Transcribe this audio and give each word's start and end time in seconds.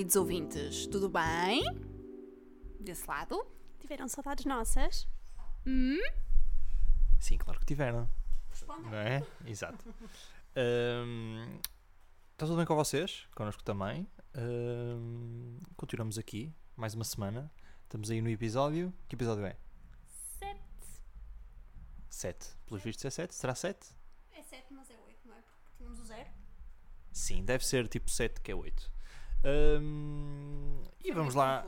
Olá, 0.00 0.06
queridos 0.06 0.16
ouvintes, 0.16 0.86
tudo 0.86 1.10
bem? 1.10 1.62
Desse 2.80 3.06
lado? 3.06 3.46
Tiveram 3.80 4.08
saudades 4.08 4.46
nossas? 4.46 5.06
Hum? 5.66 6.00
Sim, 7.18 7.36
claro 7.36 7.60
que 7.60 7.66
tiveram. 7.66 8.08
Não 8.66 8.94
é? 8.94 9.22
Exato. 9.44 9.84
Hum, 10.56 11.60
está 12.32 12.46
tudo 12.46 12.56
bem 12.56 12.64
com 12.64 12.74
vocês? 12.76 13.28
Connosco 13.34 13.62
também. 13.62 14.08
Hum, 14.38 15.60
continuamos 15.76 16.16
aqui, 16.16 16.50
mais 16.74 16.94
uma 16.94 17.04
semana. 17.04 17.52
Estamos 17.82 18.10
aí 18.10 18.22
no 18.22 18.30
episódio. 18.30 18.94
Que 19.06 19.16
episódio 19.16 19.44
é? 19.44 19.54
Sete. 20.38 20.62
7. 22.08 22.56
Pelos 22.64 22.82
vistos 22.82 23.04
é 23.04 23.10
7? 23.10 23.34
Será 23.34 23.54
7? 23.54 23.86
É 24.32 24.42
sete, 24.42 24.72
mas 24.72 24.88
é 24.88 24.96
oito, 25.06 25.28
não 25.28 25.34
é? 25.34 25.42
Porque 25.42 25.76
tínhamos 25.76 26.00
o 26.00 26.04
zero. 26.04 26.30
Sim, 27.12 27.44
deve 27.44 27.66
ser 27.66 27.86
tipo 27.86 28.10
7 28.10 28.40
que 28.40 28.50
é 28.50 28.54
8. 28.54 28.99
Hum, 29.44 30.82
e 31.04 31.12
vamos 31.12 31.34
lá. 31.34 31.66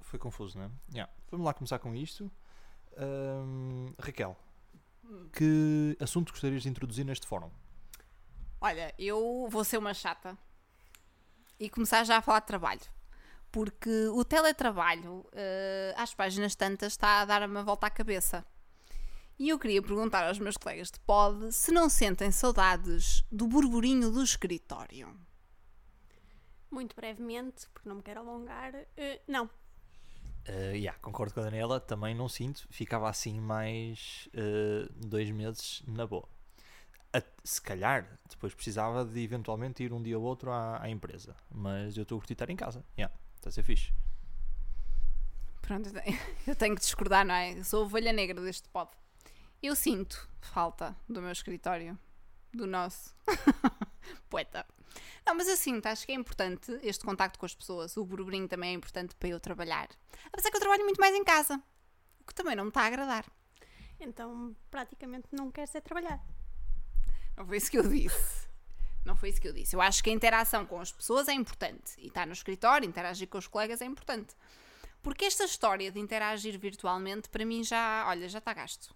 Foi 0.00 0.18
confuso, 0.18 0.58
não 0.58 0.64
é? 0.66 0.70
Yeah. 0.92 1.12
Vamos 1.30 1.44
lá 1.44 1.54
começar 1.54 1.78
com 1.78 1.94
isto. 1.94 2.30
Hum, 2.98 3.92
Raquel, 3.98 4.36
que 5.32 5.96
assunto 6.00 6.32
gostarias 6.32 6.62
de 6.62 6.68
introduzir 6.68 7.04
neste 7.04 7.26
fórum? 7.26 7.50
Olha, 8.60 8.94
eu 8.98 9.48
vou 9.50 9.64
ser 9.64 9.78
uma 9.78 9.94
chata 9.94 10.36
e 11.58 11.68
começar 11.68 12.04
já 12.04 12.18
a 12.18 12.22
falar 12.22 12.40
de 12.40 12.46
trabalho. 12.46 12.80
Porque 13.50 14.06
o 14.08 14.24
teletrabalho, 14.24 15.26
eh, 15.32 15.92
às 15.96 16.14
páginas 16.14 16.54
tantas, 16.54 16.92
está 16.92 17.20
a 17.20 17.24
dar 17.24 17.48
uma 17.48 17.64
volta 17.64 17.86
à 17.86 17.90
cabeça. 17.90 18.44
E 19.38 19.48
eu 19.48 19.58
queria 19.58 19.82
perguntar 19.82 20.26
aos 20.26 20.38
meus 20.38 20.56
colegas 20.56 20.90
de 20.90 21.00
pod 21.00 21.50
se 21.52 21.72
não 21.72 21.88
sentem 21.88 22.30
saudades 22.30 23.24
do 23.32 23.48
burburinho 23.48 24.10
do 24.10 24.22
escritório. 24.22 25.18
Muito 26.70 26.94
brevemente, 26.94 27.68
porque 27.72 27.88
não 27.88 27.96
me 27.96 28.02
quero 28.02 28.20
alongar. 28.20 28.74
eh, 28.96 29.20
não. 29.26 29.46
Uh, 30.48 30.72
yeah, 30.74 30.98
concordo 31.00 31.34
com 31.34 31.40
a 31.40 31.44
Daniela, 31.44 31.78
também 31.80 32.14
não 32.14 32.28
sinto. 32.28 32.66
Ficava 32.70 33.08
assim 33.10 33.38
mais 33.40 34.28
uh, 34.34 34.90
dois 34.94 35.30
meses 35.30 35.82
na 35.86 36.06
boa. 36.06 36.26
A- 37.12 37.22
se 37.44 37.60
calhar, 37.60 38.18
depois 38.28 38.54
precisava 38.54 39.04
de 39.04 39.20
eventualmente 39.20 39.82
ir 39.82 39.92
um 39.92 40.00
dia 40.02 40.18
ou 40.18 40.24
outro 40.24 40.50
à, 40.50 40.82
à 40.82 40.88
empresa. 40.88 41.36
Mas 41.50 41.96
eu 41.96 42.04
estou 42.04 42.16
a 42.16 42.20
curtir 42.20 42.32
estar 42.34 42.48
em 42.50 42.56
casa. 42.56 42.84
Yeah, 42.96 43.14
está 43.36 43.48
a 43.50 43.52
ser 43.52 43.62
fixe. 43.64 43.92
Pronto, 45.62 45.88
eu 46.46 46.56
tenho- 46.56 46.74
que 46.76 46.80
discordar, 46.80 47.24
não 47.24 47.34
é? 47.34 47.58
Eu 47.58 47.64
sou 47.64 47.82
a 47.82 47.86
ovelha 47.86 48.12
negra 48.12 48.40
deste 48.40 48.68
pod. 48.68 48.90
Eu 49.62 49.76
sinto 49.76 50.28
falta 50.40 50.96
do 51.08 51.20
meu 51.20 51.30
escritório, 51.32 51.98
do 52.52 52.66
nosso 52.66 53.14
poeta. 54.28 54.66
Não, 55.26 55.34
mas 55.34 55.48
eu 55.48 55.56
sinto, 55.56 55.86
acho 55.86 56.06
que 56.06 56.12
é 56.12 56.14
importante 56.14 56.78
este 56.82 57.04
contacto 57.04 57.38
com 57.38 57.46
as 57.46 57.54
pessoas. 57.54 57.96
O 57.96 58.04
burburinho 58.04 58.48
também 58.48 58.70
é 58.70 58.72
importante 58.72 59.14
para 59.14 59.28
eu 59.28 59.38
trabalhar. 59.38 59.88
Apesar 60.32 60.50
que 60.50 60.56
eu 60.56 60.60
trabalho 60.60 60.84
muito 60.84 61.00
mais 61.00 61.14
em 61.14 61.24
casa, 61.24 61.62
o 62.20 62.26
que 62.26 62.34
também 62.34 62.56
não 62.56 62.64
me 62.64 62.70
está 62.70 62.82
a 62.82 62.86
agradar. 62.86 63.24
Então, 64.00 64.56
praticamente 64.70 65.28
não 65.30 65.50
queres 65.50 65.74
é 65.74 65.80
trabalhar. 65.80 66.20
Não 67.36 67.46
foi 67.46 67.58
isso 67.58 67.70
que 67.70 67.78
eu 67.78 67.88
disse. 67.88 68.48
Não 69.04 69.16
foi 69.16 69.28
isso 69.28 69.40
que 69.40 69.48
eu 69.48 69.52
disse. 69.52 69.74
Eu 69.76 69.80
acho 69.80 70.02
que 70.02 70.10
a 70.10 70.12
interação 70.12 70.66
com 70.66 70.80
as 70.80 70.92
pessoas 70.92 71.28
é 71.28 71.32
importante. 71.32 71.92
E 71.98 72.08
estar 72.08 72.26
no 72.26 72.32
escritório, 72.32 72.88
interagir 72.88 73.28
com 73.28 73.38
os 73.38 73.46
colegas 73.46 73.80
é 73.80 73.84
importante. 73.84 74.34
Porque 75.02 75.24
esta 75.24 75.44
história 75.44 75.90
de 75.90 75.98
interagir 75.98 76.58
virtualmente, 76.58 77.28
para 77.28 77.44
mim 77.44 77.64
já, 77.64 78.06
olha, 78.08 78.28
já 78.28 78.38
está 78.38 78.52
gasto. 78.52 78.94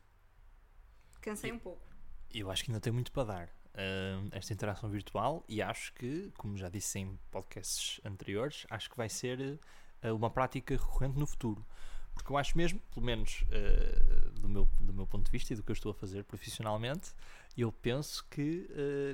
Cansei 1.20 1.52
um 1.52 1.58
pouco. 1.58 1.93
Eu 2.34 2.50
acho 2.50 2.64
que 2.64 2.70
ainda 2.70 2.80
tem 2.80 2.92
muito 2.92 3.12
para 3.12 3.24
dar 3.24 3.44
uh, 3.46 4.28
esta 4.32 4.52
interação 4.52 4.90
virtual 4.90 5.44
e 5.48 5.62
acho 5.62 5.92
que, 5.94 6.32
como 6.36 6.56
já 6.56 6.68
disse 6.68 6.98
em 6.98 7.16
podcasts 7.30 8.00
anteriores, 8.04 8.66
acho 8.68 8.90
que 8.90 8.96
vai 8.96 9.08
ser 9.08 9.60
uh, 10.02 10.14
uma 10.14 10.28
prática 10.28 10.74
recorrente 10.74 11.16
no 11.16 11.28
futuro. 11.28 11.64
Porque 12.12 12.32
eu 12.32 12.36
acho 12.36 12.56
mesmo, 12.56 12.80
pelo 12.92 13.06
menos 13.06 13.42
uh, 13.42 14.30
do, 14.40 14.48
meu, 14.48 14.68
do 14.80 14.92
meu 14.92 15.06
ponto 15.06 15.26
de 15.26 15.30
vista 15.30 15.52
e 15.52 15.56
do 15.56 15.62
que 15.62 15.70
eu 15.70 15.74
estou 15.74 15.92
a 15.92 15.94
fazer 15.94 16.24
profissionalmente, 16.24 17.12
eu 17.56 17.70
penso 17.70 18.26
que 18.28 18.68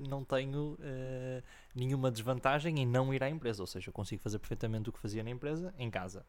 não 0.09 0.25
tenho 0.25 0.79
nenhuma 1.75 2.11
desvantagem 2.11 2.81
em 2.81 2.87
não 2.87 3.13
ir 3.13 3.23
à 3.23 3.29
empresa. 3.29 3.63
Ou 3.63 3.67
seja, 3.67 3.91
eu 3.91 3.93
consigo 3.93 4.23
fazer 4.23 4.39
perfeitamente 4.39 4.89
o 4.89 4.93
que 4.95 4.99
fazia 4.99 5.23
na 5.23 5.29
empresa 5.29 5.75
em 5.77 5.91
casa. 5.91 6.25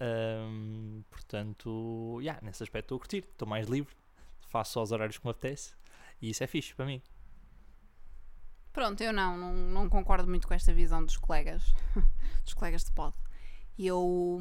Um, 0.00 1.02
portanto, 1.10 2.18
yeah, 2.20 2.40
nesse 2.40 2.62
aspecto 2.62 2.84
estou 2.84 2.96
a 2.96 2.98
curtir, 3.00 3.24
estou 3.28 3.48
mais 3.48 3.66
livre, 3.66 3.92
faço 4.48 4.74
só 4.74 4.82
os 4.84 4.92
horários 4.92 5.18
que 5.18 5.24
me 5.24 5.32
apetece 5.32 5.74
e 6.20 6.30
isso 6.30 6.42
é 6.44 6.46
fixe 6.46 6.74
para 6.74 6.86
mim. 6.86 7.02
Pronto, 8.72 9.02
eu 9.02 9.12
não, 9.12 9.36
não, 9.36 9.52
não 9.52 9.88
concordo 9.88 10.28
muito 10.28 10.46
com 10.46 10.54
esta 10.54 10.72
visão 10.72 11.04
dos 11.04 11.16
colegas, 11.16 11.62
dos 12.44 12.54
colegas 12.54 12.84
de 12.84 12.92
pod. 12.92 13.16
Eu 13.78 14.38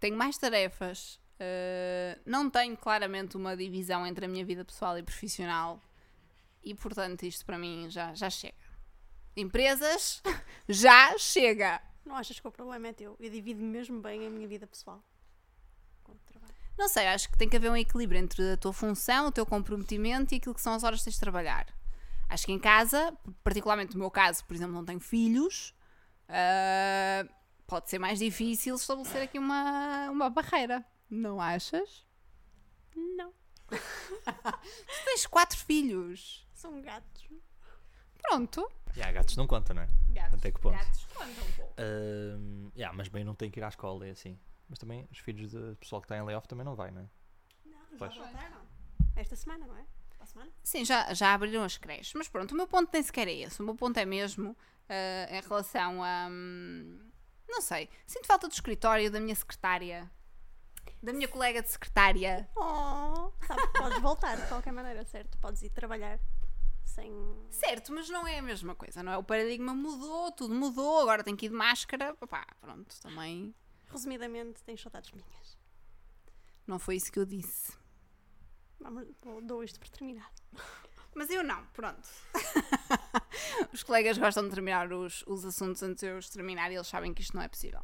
tenho 0.00 0.16
mais 0.16 0.36
tarefas, 0.36 1.20
eh, 1.38 2.18
não 2.24 2.50
tenho 2.50 2.76
claramente 2.76 3.36
uma 3.36 3.56
divisão 3.56 4.06
entre 4.06 4.24
a 4.24 4.28
minha 4.28 4.44
vida 4.44 4.64
pessoal 4.64 4.98
e 4.98 5.02
profissional 5.02 5.80
e, 6.64 6.74
portanto, 6.74 7.22
isto 7.24 7.44
para 7.44 7.58
mim 7.58 7.88
já, 7.88 8.12
já 8.14 8.28
chega. 8.28 8.54
Empresas, 9.36 10.22
já 10.68 11.16
chega! 11.18 11.80
Não 12.04 12.16
achas 12.16 12.40
que 12.40 12.48
o 12.48 12.52
problema 12.52 12.88
é 12.88 12.92
teu? 12.92 13.16
Eu 13.20 13.30
divido 13.30 13.62
mesmo 13.62 14.00
bem 14.00 14.26
a 14.26 14.30
minha 14.30 14.48
vida 14.48 14.66
pessoal. 14.66 15.02
Não 16.78 16.88
sei, 16.88 17.06
acho 17.08 17.30
que 17.30 17.38
tem 17.38 17.48
que 17.48 17.56
haver 17.56 17.70
um 17.70 17.76
equilíbrio 17.76 18.20
entre 18.20 18.52
a 18.52 18.56
tua 18.56 18.72
função, 18.72 19.28
o 19.28 19.32
teu 19.32 19.46
comprometimento 19.46 20.34
e 20.34 20.36
aquilo 20.36 20.54
que 20.54 20.60
são 20.60 20.74
as 20.74 20.84
horas 20.84 20.98
que 21.00 21.04
tens 21.04 21.14
de 21.14 21.20
trabalhar. 21.20 21.66
Acho 22.28 22.46
que 22.46 22.52
em 22.52 22.58
casa, 22.58 23.16
particularmente 23.42 23.94
no 23.94 24.00
meu 24.00 24.10
caso, 24.10 24.44
por 24.44 24.54
exemplo, 24.54 24.74
não 24.74 24.84
tenho 24.84 25.00
filhos, 25.00 25.74
ah, 26.28 27.26
pode 27.66 27.88
ser 27.90 27.98
mais 27.98 28.18
difícil 28.18 28.74
estabelecer 28.74 29.22
aqui 29.22 29.38
uma, 29.38 30.10
uma 30.10 30.30
barreira. 30.30 30.84
Não 31.08 31.40
achas? 31.40 32.04
Não. 32.94 33.32
Tu 33.68 35.04
tens 35.04 35.26
quatro 35.26 35.58
filhos. 35.58 36.46
São 36.54 36.80
gatos. 36.80 37.28
Pronto. 38.22 38.68
E 38.96 39.02
há 39.02 39.12
gatos 39.12 39.36
não 39.36 39.46
conta, 39.46 39.72
não 39.72 39.82
é? 39.82 39.88
Gatos, 40.08 40.38
Até 40.38 40.50
que 40.50 40.60
ponto? 40.60 40.76
Gatos 40.76 41.06
contam 41.06 41.44
um 41.44 41.52
pouco. 41.52 41.74
Um, 41.78 42.70
yeah, 42.74 42.96
mas 42.96 43.08
bem, 43.08 43.22
não 43.22 43.34
tem 43.34 43.50
que 43.50 43.60
ir 43.60 43.62
à 43.62 43.68
escola, 43.68 44.06
é 44.06 44.10
assim. 44.10 44.38
Mas 44.68 44.78
também 44.78 45.06
os 45.10 45.18
filhos 45.18 45.52
do 45.52 45.76
pessoal 45.76 46.00
que 46.00 46.06
está 46.06 46.16
em 46.16 46.22
layoff 46.22 46.48
também 46.48 46.64
não 46.64 46.74
vai, 46.74 46.90
não 46.90 47.02
é? 47.02 47.08
Não, 47.64 47.78
já 47.90 47.98
Pois. 47.98 48.16
voltaram. 48.16 48.66
Esta 49.14 49.36
semana, 49.36 49.66
não 49.66 49.76
é? 49.76 49.86
Semana? 50.26 50.50
Sim, 50.62 50.84
já, 50.84 51.14
já 51.14 51.34
abriram 51.34 51.62
as 51.62 51.78
creches. 51.78 52.12
Mas 52.14 52.28
pronto, 52.28 52.50
o 52.50 52.56
meu 52.56 52.66
ponto 52.66 52.90
nem 52.92 53.00
sequer 53.02 53.28
é 53.28 53.32
esse. 53.32 53.62
O 53.62 53.64
meu 53.64 53.76
ponto 53.76 53.96
é 53.96 54.04
mesmo 54.04 54.56
ah, 54.88 55.28
em 55.30 55.40
relação 55.40 56.02
a. 56.02 56.26
hum, 56.28 56.98
não 57.48 57.60
sei. 57.60 57.88
Sinto 58.06 58.26
falta 58.26 58.48
do 58.48 58.52
escritório, 58.52 59.08
da 59.08 59.20
minha 59.20 59.34
secretária, 59.36 60.10
da 61.00 61.12
minha 61.12 61.28
colega 61.28 61.62
de 61.62 61.68
secretária. 61.70 62.48
Oh, 62.56 63.30
sabe 63.46 63.62
que 63.68 63.78
podes 63.78 63.98
voltar 64.00 64.36
de 64.36 64.48
qualquer 64.48 64.72
maneira, 64.72 65.04
certo? 65.04 65.38
Podes 65.38 65.62
ir 65.62 65.70
trabalhar 65.70 66.18
sem. 66.84 67.12
Certo, 67.50 67.92
mas 67.92 68.08
não 68.08 68.26
é 68.26 68.38
a 68.38 68.42
mesma 68.42 68.74
coisa, 68.74 69.02
não 69.04 69.12
é? 69.12 69.16
O 69.16 69.22
paradigma 69.22 69.74
mudou, 69.74 70.32
tudo 70.32 70.54
mudou, 70.54 71.02
agora 71.02 71.22
tem 71.22 71.36
que 71.36 71.46
ir 71.46 71.50
de 71.50 71.54
máscara. 71.54 72.14
Pá, 72.28 72.44
pronto, 72.60 73.00
também 73.00 73.54
Resumidamente, 73.88 74.62
tens 74.62 74.80
saudades 74.80 75.10
minhas. 75.12 75.58
não 76.66 76.78
foi 76.78 76.96
isso 76.96 77.10
que 77.12 77.18
eu 77.18 77.24
disse. 77.24 77.72
Vamos, 78.80 79.06
dou- 79.22 79.40
dou 79.40 79.64
isto 79.64 79.78
por 79.80 79.88
terminado. 79.88 80.30
Mas 81.14 81.30
eu 81.30 81.42
não, 81.42 81.64
pronto. 81.68 82.06
os 83.72 83.82
colegas 83.82 84.18
gostam 84.18 84.44
de 84.44 84.50
terminar 84.50 84.92
os, 84.92 85.22
os 85.26 85.44
assuntos 85.44 85.82
antes 85.82 86.00
de 86.02 86.10
eu 86.10 86.18
os 86.18 86.28
terminar 86.28 86.70
e 86.70 86.74
eles 86.74 86.86
sabem 86.86 87.14
que 87.14 87.22
isto 87.22 87.34
não 87.34 87.42
é 87.42 87.48
possível. 87.48 87.82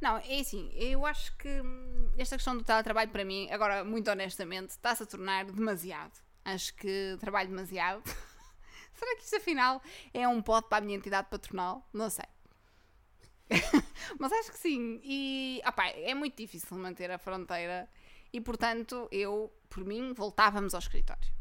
Não, 0.00 0.18
é 0.18 0.40
assim, 0.40 0.70
eu 0.74 1.06
acho 1.06 1.34
que 1.36 1.48
hum, 1.60 2.12
esta 2.18 2.36
questão 2.36 2.56
do 2.56 2.62
teletrabalho 2.62 3.10
para 3.10 3.24
mim, 3.24 3.48
agora 3.50 3.82
muito 3.84 4.10
honestamente, 4.10 4.70
está-se 4.70 5.02
a 5.02 5.06
tornar 5.06 5.44
demasiado. 5.46 6.12
Acho 6.44 6.74
que 6.74 7.16
trabalho 7.20 7.48
demasiado. 7.48 8.02
Será 8.92 9.16
que 9.16 9.22
isto 9.24 9.36
afinal 9.36 9.80
é 10.12 10.26
um 10.28 10.42
pote 10.42 10.68
para 10.68 10.78
a 10.78 10.80
minha 10.80 10.96
entidade 10.98 11.28
patronal? 11.30 11.88
Não 11.92 12.10
sei. 12.10 12.26
Mas 14.18 14.32
acho 14.32 14.52
que 14.52 14.58
sim. 14.58 15.00
E 15.02 15.60
opá, 15.66 15.88
é 15.88 16.14
muito 16.14 16.36
difícil 16.36 16.76
manter 16.76 17.10
a 17.10 17.18
fronteira. 17.18 17.88
E 18.32 18.40
portanto, 18.40 19.08
eu, 19.10 19.52
por 19.68 19.84
mim, 19.84 20.12
voltávamos 20.12 20.74
ao 20.74 20.80
escritório. 20.80 21.32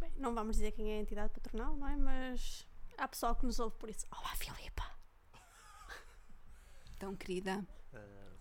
Bem, 0.00 0.12
não 0.16 0.34
vamos 0.34 0.56
dizer 0.56 0.72
quem 0.72 0.92
é 0.92 0.98
a 0.98 1.00
entidade 1.00 1.32
patronal, 1.32 1.76
não 1.76 1.88
é? 1.88 1.96
Mas 1.96 2.66
há 2.96 3.08
pessoal 3.08 3.34
que 3.34 3.44
nos 3.44 3.58
ouve 3.58 3.76
por 3.76 3.90
isso. 3.90 4.06
Olá, 4.10 4.34
Filipa. 4.36 4.84
Tão 6.98 7.14
querida. 7.16 7.66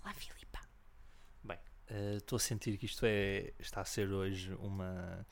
Olá, 0.03 0.13
Filipa. 0.13 0.59
Bem, 1.43 1.59
eh, 1.87 2.15
estou 2.17 2.37
a 2.37 2.39
sentir 2.39 2.77
que 2.77 2.85
isto 2.85 3.05
é, 3.05 3.53
está 3.59 3.81
a 3.81 3.85
ser 3.85 4.11
hoje 4.11 4.53
uma 4.55 5.25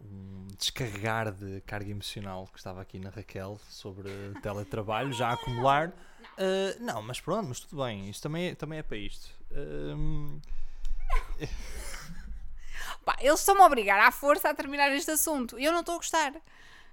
um 0.00 0.48
descarregar 0.58 1.32
de 1.32 1.60
carga 1.62 1.90
emocional 1.90 2.48
que 2.52 2.58
estava 2.58 2.80
aqui 2.80 2.98
na 2.98 3.10
Raquel 3.10 3.58
sobre 3.68 4.10
teletrabalho, 4.42 5.12
já 5.12 5.28
a 5.28 5.32
acumular. 5.32 5.92
Eh, 6.36 6.76
não, 6.80 7.02
mas 7.02 7.20
pronto, 7.20 7.48
mas 7.48 7.60
tudo 7.60 7.82
bem, 7.82 8.08
isto 8.08 8.22
também 8.22 8.48
é, 8.48 8.54
também 8.54 8.78
é 8.78 8.82
para 8.82 8.96
isto. 8.96 9.30
Pá, 13.04 13.16
eles 13.20 13.40
estão-me 13.40 13.62
a 13.62 13.66
obrigar 13.66 14.00
à 14.00 14.10
força 14.10 14.50
a 14.50 14.54
terminar 14.54 14.90
este 14.92 15.10
assunto. 15.10 15.58
Eu 15.58 15.72
não 15.72 15.80
estou 15.80 15.94
a 15.94 15.98
gostar. 15.98 16.32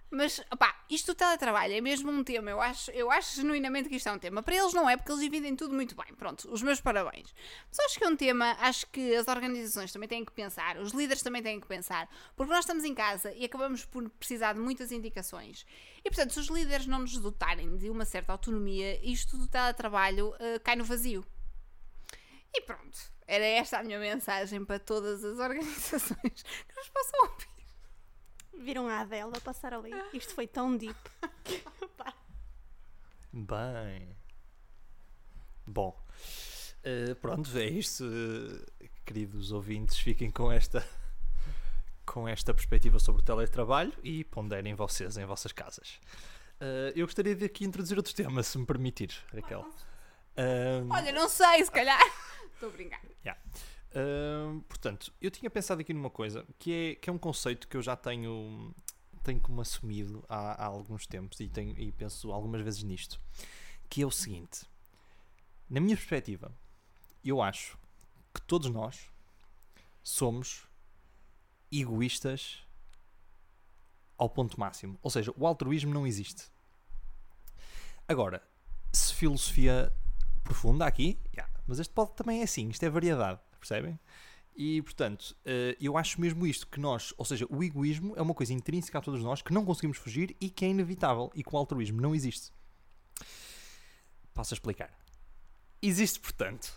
Mas, 0.09 0.39
opá, 0.51 0.73
isto 0.89 1.07
do 1.07 1.15
teletrabalho 1.15 1.73
é 1.73 1.81
mesmo 1.81 2.09
um 2.09 2.23
tema. 2.23 2.49
Eu 2.49 2.61
acho, 2.61 2.91
eu 2.91 3.11
acho 3.11 3.35
genuinamente 3.35 3.89
que 3.89 3.95
isto 3.95 4.07
é 4.07 4.11
um 4.11 4.17
tema. 4.17 4.41
Para 4.41 4.55
eles 4.55 4.73
não 4.73 4.89
é, 4.89 4.95
porque 4.95 5.11
eles 5.11 5.21
dividem 5.21 5.55
tudo 5.55 5.73
muito 5.75 5.95
bem. 5.95 6.13
Pronto, 6.15 6.49
os 6.51 6.61
meus 6.61 6.79
parabéns. 6.79 7.33
Mas 7.67 7.79
acho 7.79 7.97
que 7.97 8.05
é 8.05 8.07
um 8.07 8.15
tema, 8.15 8.55
acho 8.59 8.87
que 8.87 9.15
as 9.15 9.27
organizações 9.27 9.91
também 9.91 10.07
têm 10.07 10.23
que 10.23 10.31
pensar, 10.31 10.77
os 10.77 10.93
líderes 10.93 11.21
também 11.21 11.43
têm 11.43 11.59
que 11.59 11.67
pensar, 11.67 12.09
porque 12.35 12.51
nós 12.51 12.61
estamos 12.61 12.85
em 12.85 12.95
casa 12.95 13.33
e 13.33 13.43
acabamos 13.43 13.83
por 13.83 14.09
precisar 14.11 14.53
de 14.53 14.59
muitas 14.59 14.91
indicações. 14.91 15.65
E, 16.05 16.09
portanto, 16.09 16.33
se 16.33 16.39
os 16.39 16.47
líderes 16.47 16.87
não 16.87 16.99
nos 16.99 17.17
dotarem 17.17 17.75
de 17.75 17.89
uma 17.89 18.05
certa 18.05 18.31
autonomia, 18.31 18.99
isto 19.05 19.37
do 19.37 19.47
teletrabalho 19.47 20.29
uh, 20.29 20.59
cai 20.63 20.77
no 20.77 20.85
vazio. 20.85 21.25
E 22.53 22.61
pronto, 22.61 22.97
era 23.27 23.43
esta 23.43 23.79
a 23.79 23.83
minha 23.83 23.99
mensagem 23.99 24.63
para 24.63 24.79
todas 24.79 25.23
as 25.23 25.37
organizações 25.39 26.43
que 26.43 26.75
nos 26.75 26.89
possam 26.89 27.21
ouvir. 27.23 27.56
Viram 28.59 28.87
a 28.87 29.01
Adela 29.01 29.39
passar 29.41 29.73
ali? 29.73 29.91
Isto 30.13 30.33
foi 30.33 30.47
tão 30.47 30.75
deep. 30.75 30.97
Bem. 33.31 34.15
Bom. 35.65 35.95
eh, 36.83 37.13
pronto, 37.15 37.55
é 37.57 37.65
isto. 37.65 38.03
eh, 38.81 38.87
queridos 39.05 39.51
ouvintes, 39.51 39.97
fiquem 39.99 40.31
com 40.31 40.51
esta 40.51 40.85
com 42.05 42.25
esta 42.27 42.53
perspectiva 42.53 42.99
sobre 42.99 43.21
o 43.21 43.25
teletrabalho 43.25 43.91
e 44.01 44.23
ponderem 44.23 44.73
vocês 44.73 45.17
em 45.17 45.25
vossas 45.25 45.51
casas. 45.51 45.99
Eh, 46.59 46.93
eu 46.95 47.05
gostaria 47.05 47.35
de 47.35 47.45
aqui 47.45 47.65
introduzir 47.65 47.97
outro 47.97 48.13
tema, 48.15 48.41
se 48.43 48.57
me 48.57 48.65
permitir, 48.65 49.13
Raquel. 49.33 49.65
Olha, 50.89 51.11
não 51.11 51.27
sei, 51.27 51.65
se 51.65 51.71
calhar. 51.71 51.99
Estou 52.53 52.69
a 52.69 52.71
brincar. 52.71 53.01
Portanto, 54.67 55.11
eu 55.21 55.31
tinha 55.31 55.49
pensado 55.49 55.81
aqui 55.81 55.93
numa 55.93 56.09
coisa 56.09 56.45
que 56.59 56.71
é, 56.71 56.95
que 56.95 57.09
é 57.09 57.13
um 57.13 57.17
conceito 57.17 57.67
que 57.67 57.77
eu 57.77 57.81
já 57.81 57.95
tenho, 57.95 58.73
tenho 59.23 59.39
como 59.39 59.61
assumido 59.61 60.23
há, 60.29 60.63
há 60.63 60.65
alguns 60.65 61.07
tempos 61.07 61.39
e, 61.39 61.47
tenho, 61.47 61.77
e 61.79 61.91
penso 61.91 62.31
algumas 62.31 62.61
vezes 62.61 62.83
nisto, 62.83 63.19
que 63.89 64.01
é 64.01 64.05
o 64.05 64.11
seguinte. 64.11 64.65
Na 65.69 65.79
minha 65.79 65.95
perspectiva, 65.95 66.51
eu 67.23 67.41
acho 67.41 67.77
que 68.33 68.41
todos 68.41 68.69
nós 68.69 69.09
somos 70.03 70.67
egoístas 71.71 72.63
ao 74.17 74.29
ponto 74.29 74.59
máximo. 74.59 74.97
Ou 75.01 75.09
seja, 75.09 75.33
o 75.35 75.45
altruísmo 75.45 75.93
não 75.93 76.07
existe. 76.07 76.45
Agora, 78.07 78.41
se 78.93 79.13
filosofia 79.13 79.93
profunda 80.43 80.85
aqui, 80.85 81.19
yeah, 81.33 81.51
mas 81.67 81.79
este 81.79 81.93
pode 81.93 82.13
também 82.13 82.39
é 82.39 82.43
assim, 82.43 82.69
isto 82.69 82.83
é 82.83 82.89
variedade, 82.89 83.39
percebem? 83.67 83.99
E 84.55 84.81
portanto, 84.81 85.35
eh, 85.45 85.77
eu 85.79 85.97
acho 85.97 86.19
mesmo 86.19 86.45
isto, 86.47 86.65
que 86.65 86.79
nós, 86.79 87.13
ou 87.15 87.23
seja, 87.23 87.45
o 87.49 87.63
egoísmo 87.63 88.15
é 88.15 88.21
uma 88.21 88.33
coisa 88.33 88.53
intrínseca 88.53 88.97
a 88.97 89.01
todos 89.01 89.21
nós 89.21 89.41
que 89.41 89.53
não 89.53 89.63
conseguimos 89.63 89.97
fugir 89.97 90.35
e 90.41 90.49
que 90.49 90.65
é 90.65 90.69
inevitável 90.69 91.31
e 91.35 91.43
que 91.43 91.53
o 91.53 91.57
altruísmo 91.57 92.01
não 92.01 92.15
existe. 92.15 92.51
Passo 94.33 94.53
a 94.53 94.55
explicar. 94.55 94.91
Existe, 95.79 96.19
portanto, 96.19 96.73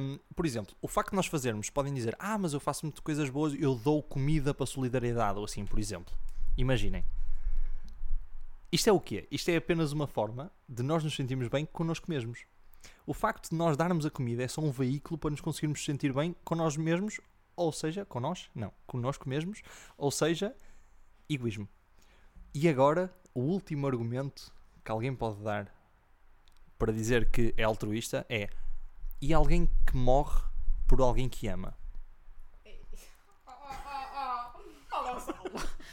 hum, 0.00 0.18
por 0.34 0.44
exemplo, 0.44 0.74
o 0.82 0.88
facto 0.88 1.10
de 1.10 1.16
nós 1.16 1.26
fazermos, 1.26 1.70
podem 1.70 1.94
dizer, 1.94 2.16
ah, 2.18 2.36
mas 2.36 2.52
eu 2.52 2.58
faço 2.58 2.84
muitas 2.84 3.00
coisas 3.00 3.30
boas, 3.30 3.54
eu 3.54 3.76
dou 3.76 4.02
comida 4.02 4.52
para 4.52 4.66
solidariedade, 4.66 5.38
ou 5.38 5.44
assim, 5.44 5.64
por 5.64 5.78
exemplo. 5.78 6.12
Imaginem. 6.56 7.04
Isto 8.72 8.90
é 8.90 8.92
o 8.92 9.00
quê? 9.00 9.28
Isto 9.30 9.50
é 9.50 9.56
apenas 9.56 9.92
uma 9.92 10.08
forma 10.08 10.52
de 10.68 10.82
nós 10.82 11.04
nos 11.04 11.14
sentirmos 11.14 11.46
bem 11.46 11.64
connosco 11.64 12.10
mesmos. 12.10 12.40
O 13.06 13.14
facto 13.14 13.50
de 13.50 13.56
nós 13.56 13.76
darmos 13.76 14.04
a 14.04 14.10
comida 14.10 14.42
é 14.42 14.48
só 14.48 14.60
um 14.60 14.70
veículo 14.70 15.18
para 15.18 15.30
nos 15.30 15.40
conseguirmos 15.40 15.84
sentir 15.84 16.12
bem 16.12 16.34
com 16.44 16.54
nós 16.54 16.76
mesmos, 16.76 17.20
ou 17.56 17.72
seja, 17.72 18.04
com 18.04 18.20
nós, 18.20 18.50
não, 18.54 18.72
connosco 18.86 19.28
mesmos, 19.28 19.62
ou 19.96 20.10
seja, 20.10 20.54
egoísmo. 21.28 21.68
E 22.54 22.68
agora, 22.68 23.12
o 23.34 23.40
último 23.40 23.86
argumento 23.86 24.52
que 24.84 24.90
alguém 24.90 25.14
pode 25.14 25.42
dar 25.42 25.72
para 26.78 26.92
dizer 26.92 27.30
que 27.30 27.54
é 27.56 27.64
altruísta 27.64 28.24
é 28.28 28.48
e 29.20 29.34
alguém 29.34 29.68
que 29.86 29.96
morre 29.96 30.40
por 30.86 31.00
alguém 31.00 31.28
que 31.28 31.48
ama. 31.48 31.76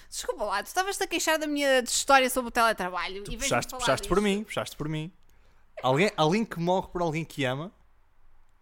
Desculpa 0.10 0.46
lá, 0.46 0.64
tu 0.64 0.68
estavas-te 0.68 1.04
a 1.04 1.08
queixar 1.08 1.38
da 1.38 1.46
minha 1.46 1.80
história 1.80 2.30
sobre 2.30 2.48
o 2.48 2.52
teletrabalho 2.52 3.24
Tu 3.24 3.34
e 3.34 3.38
puxaste, 3.38 3.74
puxaste 3.74 4.08
por 4.08 4.22
mim, 4.22 4.44
puxaste 4.44 4.78
por 4.78 4.88
mim. 4.88 5.12
Alguém, 5.84 6.12
alguém 6.16 6.46
que 6.46 6.60
morre 6.60 6.88
por 6.88 7.02
alguém 7.02 7.24
que 7.24 7.44
ama 7.44 7.72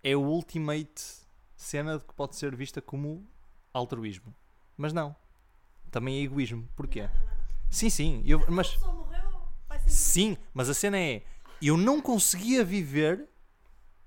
é 0.04 0.15
o 0.15 0.21
ultimate 0.21 1.24
cena 1.56 1.98
de 1.98 2.06
que 2.06 2.13
pode 2.13 2.36
ser 2.36 2.56
vista 2.56 2.81
como 2.81 3.25
altruísmo. 3.74 4.33
Mas 4.75 4.92
não. 4.92 5.15
Também 5.89 6.18
é 6.18 6.21
egoísmo. 6.24 6.68
Porquê? 6.75 7.10
Sim, 7.69 7.89
sim. 7.89 8.24
Eu, 8.25 8.44
mas, 8.50 8.77
sim, 9.88 10.38
mas 10.54 10.69
a 10.69 10.74
cena 10.74 11.00
é 11.00 11.24
eu 11.62 11.77
não 11.77 12.01
conseguia 12.01 12.63
viver 12.63 13.30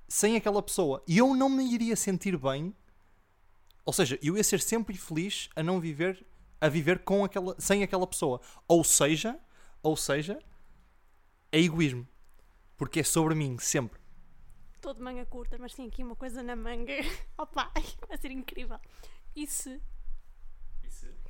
sem 0.08 0.36
aquela 0.36 0.62
pessoa. 0.62 1.02
E 1.06 1.16
eu 1.16 1.34
não 1.34 1.48
me 1.48 1.64
iria 1.72 1.96
sentir 1.96 2.36
bem. 2.36 2.74
Ou 3.84 3.92
seja, 3.92 4.18
eu 4.22 4.36
ia 4.36 4.44
ser 4.44 4.60
sempre 4.60 4.96
feliz 4.96 5.48
a 5.56 5.62
não 5.62 5.80
viver 5.80 6.24
a 6.60 6.68
viver 6.68 7.00
com 7.00 7.24
aquela 7.24 7.54
sem 7.58 7.82
aquela 7.82 8.06
pessoa. 8.06 8.40
Ou 8.66 8.82
seja, 8.84 9.38
ou 9.82 9.96
seja, 9.96 10.38
é 11.52 11.60
egoísmo. 11.60 12.06
Porque 12.76 13.00
é 13.00 13.04
sobre 13.04 13.34
mim 13.34 13.58
sempre. 13.58 14.00
Estou 14.74 14.92
de 14.92 15.00
manga 15.00 15.24
curta, 15.26 15.56
mas 15.58 15.74
tem 15.74 15.88
aqui 15.88 16.02
uma 16.02 16.14
coisa 16.14 16.42
na 16.42 16.54
manga. 16.54 16.92
Opa, 17.38 17.72
vai 18.08 18.18
ser 18.18 18.30
incrível. 18.30 18.78
E 19.34 19.46
se. 19.46 19.80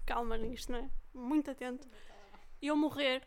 Calma 0.04 0.36
nisto, 0.36 0.70
não 0.70 0.78
é? 0.78 0.90
Muito 1.14 1.50
atento. 1.50 1.88
Eu 2.60 2.76
morrer 2.76 3.26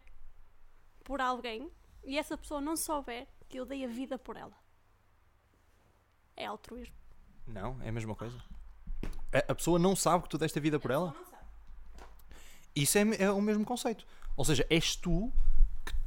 por 1.04 1.20
alguém 1.20 1.70
e 2.04 2.18
essa 2.18 2.38
pessoa 2.38 2.62
não 2.62 2.78
souber 2.78 3.28
que 3.48 3.60
eu 3.60 3.66
dei 3.66 3.84
a 3.84 3.88
vida 3.88 4.18
por 4.18 4.38
ela. 4.38 4.56
É 6.36 6.46
altruísmo. 6.46 6.96
Não, 7.46 7.82
é 7.82 7.90
a 7.90 7.92
mesma 7.92 8.16
coisa. 8.16 8.42
A, 9.34 9.52
a 9.52 9.56
pessoa 9.56 9.78
não 9.78 9.96
sabe 9.96 10.24
que 10.24 10.30
tu 10.30 10.38
deste 10.38 10.60
a 10.60 10.62
vida 10.62 10.80
por 10.80 10.92
ela. 10.92 11.14
Não 11.14 11.26
sabe. 11.26 11.46
Isso 12.76 12.98
é, 12.98 13.02
é 13.24 13.32
o 13.32 13.42
mesmo 13.42 13.66
conceito. 13.66 14.06
Ou 14.38 14.46
seja, 14.46 14.66
és 14.70 14.96
tu 14.96 15.34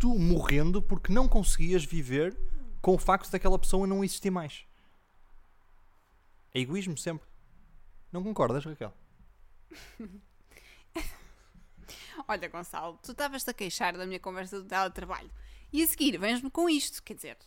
tu 0.03 0.19
morrendo 0.19 0.83
porque 0.83 1.13
não 1.13 1.29
conseguias 1.29 1.85
viver 1.85 2.37
com 2.81 2.93
o 2.93 2.99
facto 2.99 3.31
daquela 3.31 3.57
pessoa 3.57 3.87
não 3.87 4.03
existir 4.03 4.33
mais. 4.33 4.67
É 6.53 6.59
egoísmo 6.59 6.99
sempre. 6.99 7.29
Não 8.11 8.21
concordas, 8.21 8.65
Raquel? 8.65 8.93
Olha, 12.27 12.49
Gonçalo, 12.49 12.99
tu 13.01 13.13
estavas-te 13.13 13.51
a 13.51 13.55
queixar 13.55 13.97
da 13.97 14.05
minha 14.05 14.19
conversa 14.19 14.61
do 14.61 14.67
teletrabalho. 14.67 15.31
E 15.73 15.85
a 15.85 15.87
seguir, 15.87 16.19
vens-me 16.19 16.51
com 16.51 16.69
isto. 16.69 17.01
Quer 17.01 17.15
dizer, 17.15 17.39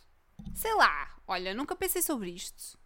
sei 0.54 0.74
lá, 0.76 1.14
olha, 1.28 1.54
nunca 1.54 1.76
pensei 1.76 2.02
sobre 2.02 2.32
isto. 2.32 2.80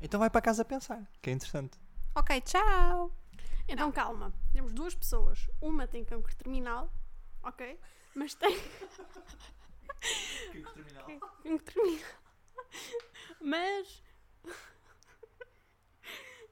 Então 0.00 0.20
vai 0.20 0.30
para 0.30 0.40
casa 0.40 0.64
pensar, 0.64 1.04
que 1.20 1.30
é 1.30 1.32
interessante. 1.32 1.76
Ok, 2.14 2.40
tchau. 2.42 3.12
Então 3.66 3.90
calma. 3.90 4.32
Temos 4.52 4.72
duas 4.72 4.94
pessoas. 4.94 5.50
Uma 5.60 5.88
tem 5.88 6.04
cancro 6.04 6.32
terminal, 6.36 6.92
ok? 7.42 7.76
Mas 8.18 8.34
tem. 8.34 8.52
cancro 10.50 10.82
terminal. 10.82 12.04
Mas. 13.40 14.02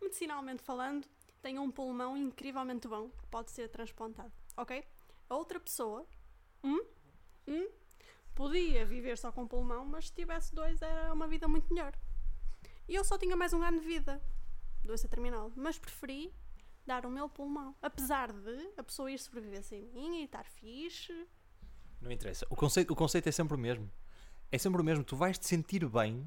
Medicinalmente 0.00 0.62
falando, 0.62 1.04
tem 1.42 1.58
um 1.58 1.68
pulmão 1.68 2.16
incrivelmente 2.16 2.86
bom 2.86 3.10
que 3.10 3.26
pode 3.26 3.50
ser 3.50 3.68
transplantado, 3.68 4.32
ok? 4.56 4.84
A 5.28 5.34
outra 5.34 5.58
pessoa. 5.58 6.06
Hum? 6.62 6.86
Hum? 7.48 7.68
Podia 8.32 8.86
viver 8.86 9.18
só 9.18 9.32
com 9.32 9.42
um 9.42 9.48
pulmão, 9.48 9.84
mas 9.84 10.06
se 10.06 10.14
tivesse 10.14 10.54
dois 10.54 10.80
era 10.80 11.12
uma 11.12 11.26
vida 11.26 11.48
muito 11.48 11.72
melhor. 11.74 11.92
E 12.88 12.94
eu 12.94 13.02
só 13.02 13.18
tinha 13.18 13.34
mais 13.34 13.52
um 13.52 13.60
ano 13.60 13.80
de 13.80 13.86
vida. 13.86 14.22
Doença 14.84 15.08
terminal. 15.08 15.50
Mas 15.56 15.80
preferi 15.80 16.32
dar 16.86 17.04
o 17.04 17.10
meu 17.10 17.28
pulmão. 17.28 17.74
Apesar 17.82 18.32
de 18.32 18.72
a 18.76 18.84
pessoa 18.84 19.10
ir 19.10 19.18
sobreviver 19.18 19.64
sem 19.64 19.86
mim 19.86 20.20
e 20.20 20.24
estar 20.26 20.44
fixe. 20.44 21.26
Não 22.06 22.12
interessa. 22.12 22.46
O 22.48 22.54
conceito, 22.54 22.92
o 22.92 22.96
conceito 22.96 23.28
é 23.28 23.32
sempre 23.32 23.56
o 23.56 23.58
mesmo. 23.58 23.90
É 24.52 24.56
sempre 24.56 24.80
o 24.80 24.84
mesmo. 24.84 25.02
Tu 25.02 25.16
vais 25.16 25.36
te 25.36 25.46
sentir 25.46 25.84
bem. 25.88 26.24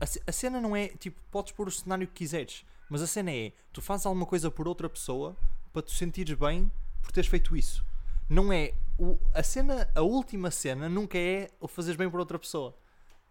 A, 0.00 0.04
a 0.28 0.32
cena 0.32 0.60
não 0.60 0.74
é 0.74 0.88
tipo, 0.88 1.22
podes 1.30 1.52
pôr 1.52 1.68
o 1.68 1.70
cenário 1.70 2.06
que 2.08 2.14
quiseres, 2.14 2.64
mas 2.90 3.00
a 3.00 3.06
cena 3.06 3.30
é 3.30 3.52
tu 3.72 3.80
fazes 3.80 4.04
alguma 4.04 4.26
coisa 4.26 4.50
por 4.50 4.66
outra 4.66 4.90
pessoa 4.90 5.36
para 5.72 5.82
te 5.82 5.94
sentires 5.94 6.36
bem 6.36 6.70
por 7.00 7.12
teres 7.12 7.30
feito 7.30 7.56
isso. 7.56 7.84
Não 8.28 8.52
é 8.52 8.74
o, 8.98 9.18
a 9.32 9.42
cena, 9.42 9.88
a 9.94 10.02
última 10.02 10.50
cena 10.50 10.88
nunca 10.88 11.16
é 11.16 11.48
o 11.60 11.68
fazeres 11.68 11.96
bem 11.96 12.10
por 12.10 12.18
outra 12.18 12.38
pessoa. 12.38 12.76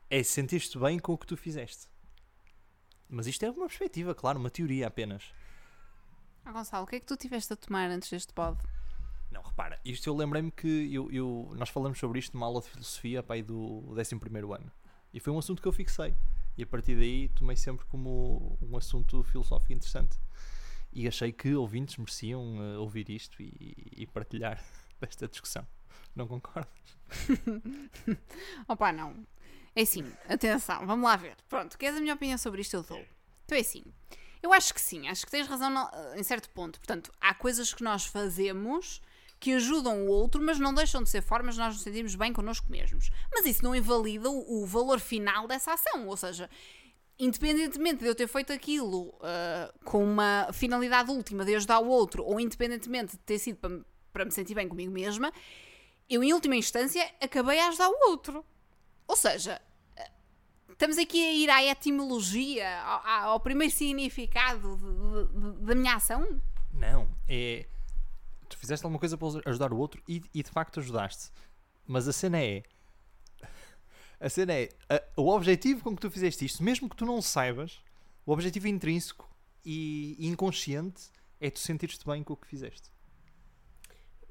É 0.09 0.23
sentir-te 0.23 0.79
bem 0.79 0.99
com 0.99 1.11
o 1.11 1.17
que 1.17 1.27
tu 1.27 1.35
fizeste. 1.35 1.87
Mas 3.09 3.27
isto 3.27 3.43
é 3.43 3.51
uma 3.51 3.67
perspectiva, 3.67 4.15
claro, 4.15 4.39
uma 4.39 4.49
teoria 4.49 4.87
apenas. 4.87 5.33
Ah, 6.45 6.51
Gonçalo, 6.53 6.85
o 6.85 6.87
que 6.87 6.95
é 6.95 6.99
que 7.01 7.05
tu 7.05 7.17
tiveste 7.17 7.51
a 7.51 7.55
tomar 7.57 7.89
antes 7.89 8.09
deste 8.09 8.33
pod? 8.33 8.57
Não, 9.31 9.41
repara, 9.41 9.79
isto 9.85 10.07
eu 10.07 10.15
lembrei-me 10.15 10.51
que 10.51 10.93
eu, 10.93 11.09
eu- 11.11 11.53
nós 11.55 11.69
falamos 11.69 11.97
sobre 11.97 12.19
isto 12.19 12.33
numa 12.33 12.45
aula 12.45 12.61
de 12.61 12.67
filosofia 12.69 13.23
pai, 13.23 13.41
do 13.41 13.83
11 13.97 14.15
ano. 14.53 14.71
E 15.13 15.19
foi 15.19 15.31
um 15.33 15.39
assunto 15.39 15.61
que 15.61 15.67
eu 15.67 15.71
fixei. 15.71 16.13
E 16.57 16.63
a 16.63 16.67
partir 16.67 16.95
daí 16.95 17.29
tomei 17.29 17.55
sempre 17.55 17.85
como 17.85 18.57
um 18.61 18.75
assunto 18.77 19.23
filosófico 19.23 19.71
interessante. 19.73 20.17
E 20.93 21.07
achei 21.07 21.31
que 21.31 21.55
ouvintes 21.55 21.95
mereciam 21.97 22.57
eh, 22.61 22.77
ouvir 22.77 23.09
isto 23.09 23.41
e, 23.41 23.73
e 23.95 24.05
partilhar. 24.05 24.61
desta 24.99 25.27
discussão. 25.27 25.65
Não 26.15 26.27
concordo? 26.27 26.67
Opa, 28.67 28.91
não. 28.91 29.25
É 29.75 29.81
assim, 29.83 30.05
atenção, 30.27 30.85
vamos 30.85 31.05
lá 31.05 31.15
ver. 31.15 31.35
Pronto, 31.47 31.77
queres 31.77 31.97
a 31.97 32.01
minha 32.01 32.13
opinião 32.13 32.37
sobre 32.37 32.61
isto? 32.61 32.75
Eu 32.75 32.83
dou. 32.83 33.03
Então 33.45 33.57
é 33.57 33.61
assim. 33.61 33.83
Eu 34.43 34.51
acho 34.53 34.73
que 34.73 34.81
sim, 34.81 35.07
acho 35.07 35.23
que 35.25 35.31
tens 35.31 35.47
razão 35.47 35.69
no- 35.69 36.15
em 36.19 36.23
certo 36.23 36.49
ponto. 36.49 36.79
Portanto, 36.79 37.11
há 37.21 37.33
coisas 37.33 37.73
que 37.73 37.83
nós 37.83 38.05
fazemos 38.05 39.01
que 39.41 39.53
ajudam 39.53 40.05
o 40.05 40.09
outro, 40.09 40.39
mas 40.41 40.59
não 40.59 40.71
deixam 40.73 41.01
de 41.03 41.09
ser 41.09 41.21
formas 41.23 41.57
nós 41.57 41.73
nos 41.73 41.81
sentirmos 41.83 42.13
bem 42.15 42.31
connosco 42.31 42.69
mesmos. 42.69 43.09
Mas 43.33 43.43
isso 43.47 43.63
não 43.63 43.75
invalida 43.75 44.29
o, 44.29 44.61
o 44.61 44.65
valor 44.67 44.99
final 44.99 45.47
dessa 45.47 45.73
ação. 45.73 46.07
Ou 46.07 46.15
seja, 46.15 46.47
independentemente 47.19 48.01
de 48.01 48.07
eu 48.07 48.13
ter 48.15 48.27
feito 48.27 48.53
aquilo 48.53 49.13
ah, 49.21 49.73
com 49.83 50.03
uma 50.03 50.47
finalidade 50.53 51.09
última 51.11 51.43
de 51.43 51.55
ajudar 51.55 51.79
o 51.79 51.87
outro, 51.87 52.23
ou 52.23 52.39
independentemente 52.39 53.13
de 53.13 53.17
ter 53.19 53.39
sido 53.39 53.57
para, 53.57 53.79
para 54.13 54.25
me 54.25 54.31
sentir 54.31 54.53
bem 54.53 54.67
comigo 54.69 54.91
mesma, 54.91 55.33
eu, 56.09 56.23
em 56.23 56.33
última 56.33 56.55
instância, 56.55 57.03
acabei 57.19 57.59
a 57.59 57.67
ajudar 57.69 57.89
o 57.89 58.09
outro. 58.09 58.45
Ou 59.07 59.15
seja, 59.15 59.59
eh, 59.97 60.11
estamos 60.69 60.97
aqui 60.99 61.19
a 61.25 61.33
ir 61.33 61.49
à 61.49 61.63
etimologia, 61.63 62.79
ao, 62.81 63.29
ao 63.31 63.39
primeiro 63.39 63.73
significado 63.73 64.77
de- 64.77 64.83
de- 65.33 65.51
de- 65.57 65.65
da 65.65 65.73
minha 65.75 65.95
ação. 65.95 66.41
Não, 66.73 67.07
é. 67.27 67.65
Fizeste 68.61 68.85
alguma 68.85 68.99
coisa 68.99 69.17
para 69.17 69.27
ajudar 69.49 69.73
o 69.73 69.77
outro 69.77 70.03
e, 70.07 70.21
e 70.35 70.43
de 70.43 70.49
facto 70.51 70.79
ajudaste. 70.79 71.31
Mas 71.87 72.07
a 72.07 72.13
cena 72.13 72.39
é. 72.39 72.61
A 74.19 74.29
cena 74.29 74.53
é. 74.53 74.69
a- 74.87 75.01
o 75.19 75.29
objetivo 75.29 75.81
com 75.83 75.95
que 75.95 76.01
tu 76.01 76.11
fizeste 76.11 76.45
isto, 76.45 76.61
mesmo 76.61 76.87
que 76.87 76.95
tu 76.95 77.03
não 77.03 77.19
saibas, 77.23 77.81
o 78.23 78.31
objetivo 78.31 78.67
intrínseco 78.67 79.27
e 79.65 80.15
inconsciente 80.19 81.09
é 81.39 81.49
tu 81.49 81.57
sentir-te 81.57 82.05
bem 82.05 82.23
com 82.23 82.33
o 82.33 82.37
que 82.37 82.45
fizeste. 82.47 82.91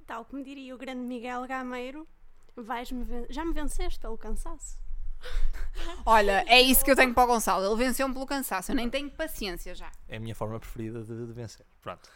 Tal 0.07 0.25
como 0.25 0.45
diria 0.45 0.77
o 0.77 0.79
grande 0.79 1.01
Miguel 1.01 1.45
Gameiro, 1.49 2.07
vais-me 2.55 3.05
já 3.31 3.45
me 3.45 3.53
venceste 3.53 3.99
pelo 3.99 4.17
cansaço. 4.17 4.79
Olha, 6.07 6.45
é 6.47 6.61
isso 6.63 6.85
que 6.85 6.91
eu 6.93 6.95
tenho 6.97 7.13
para 7.13 7.25
o 7.25 7.27
Gonçalo. 7.27 7.67
Ele 7.67 7.85
venceu-me 7.85 8.15
pelo 8.15 8.27
cansaço. 8.27 8.71
Eu 8.71 8.77
nem 8.77 8.89
tenho 8.89 9.11
paciência 9.11 9.75
já. 9.75 9.91
É 10.09 10.19
a 10.19 10.21
minha 10.21 10.37
forma 10.37 10.59
preferida 10.61 11.03
de, 11.03 11.27
de 11.27 11.33
vencer. 11.33 11.67
Pronto. 11.83 12.09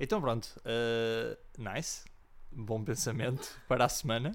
Então 0.00 0.18
pronto. 0.18 0.46
uh, 0.64 1.36
nice. 1.58 2.04
Bom 2.50 2.82
pensamento 2.82 3.60
para 3.68 3.84
a 3.84 3.88
semana. 3.88 4.32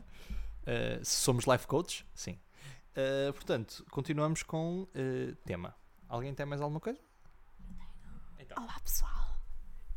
Uh, 0.62 1.04
se 1.04 1.16
somos 1.22 1.46
life 1.46 1.66
coaches, 1.66 2.06
sim. 2.14 2.40
Uh, 2.92 3.34
portanto, 3.34 3.84
continuamos 3.90 4.44
com 4.44 4.84
uh, 4.84 5.36
tema. 5.44 5.76
Alguém 6.08 6.36
tem 6.36 6.46
mais 6.46 6.62
alguma 6.62 6.80
coisa? 6.80 7.00
Então. 8.40 8.64
Olá 8.64 8.80
pessoal! 8.80 9.12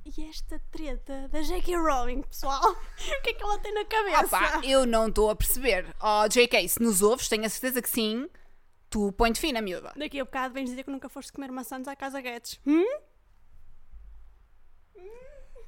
E 0.05 0.25
esta 0.25 0.59
treta 0.71 1.29
da 1.29 1.43
J.K. 1.43 1.77
Rowling, 1.77 2.23
pessoal? 2.23 2.63
o 2.73 3.23
que 3.23 3.31
é 3.31 3.35
que 3.35 3.43
ela 3.43 3.59
tem 3.59 3.75
na 3.75 3.85
cabeça? 3.85 4.25
Opa, 4.25 4.67
eu 4.67 4.87
não 4.87 5.09
estou 5.09 5.29
a 5.29 5.37
perceber. 5.37 5.95
Oh, 6.01 6.27
JK, 6.27 6.67
se 6.67 6.83
nos 6.83 7.03
ouves, 7.03 7.29
tenho 7.29 7.45
a 7.45 7.49
certeza 7.49 7.83
que 7.83 7.91
sim. 7.91 8.27
Tu 8.89 9.13
põe-te 9.13 9.39
fina, 9.39 9.61
miúda. 9.61 9.93
Daqui 9.95 10.19
a 10.19 10.25
bocado 10.25 10.55
vens 10.55 10.71
dizer 10.71 10.83
que 10.83 10.91
nunca 10.91 11.11
foste 11.11 11.31
comer 11.31 11.53
maçãs 11.53 11.87
à 11.87 11.95
casa 11.95 12.23
Guedes. 12.23 12.59
Hum? 12.67 12.87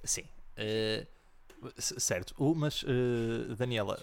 Sim. 0.04 0.24
Uh, 0.56 1.06
certo. 1.78 2.34
Uh, 2.38 2.54
mas, 2.54 2.82
uh, 2.82 3.54
Daniela, 3.56 3.98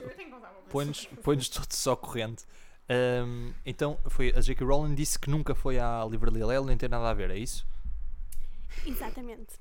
põe-nos 0.70 1.06
põe-nos 1.24 1.50
todos 1.50 1.88
ao 1.88 1.98
corrente. 1.98 2.46
Um, 2.90 3.54
então, 3.66 4.00
foi, 4.08 4.34
a 4.36 4.40
J.K. 4.40 4.66
Rowling 4.66 4.96
disse 4.96 5.20
que 5.20 5.30
nunca 5.30 5.54
foi 5.54 5.78
à 5.78 6.06
Livraria 6.10 6.46
Lelo, 6.46 6.68
nem 6.68 6.78
tem 6.78 6.88
nada 6.88 7.10
a 7.10 7.14
ver, 7.14 7.30
é 7.32 7.38
isso? 7.38 7.68
Exatamente. 8.86 9.58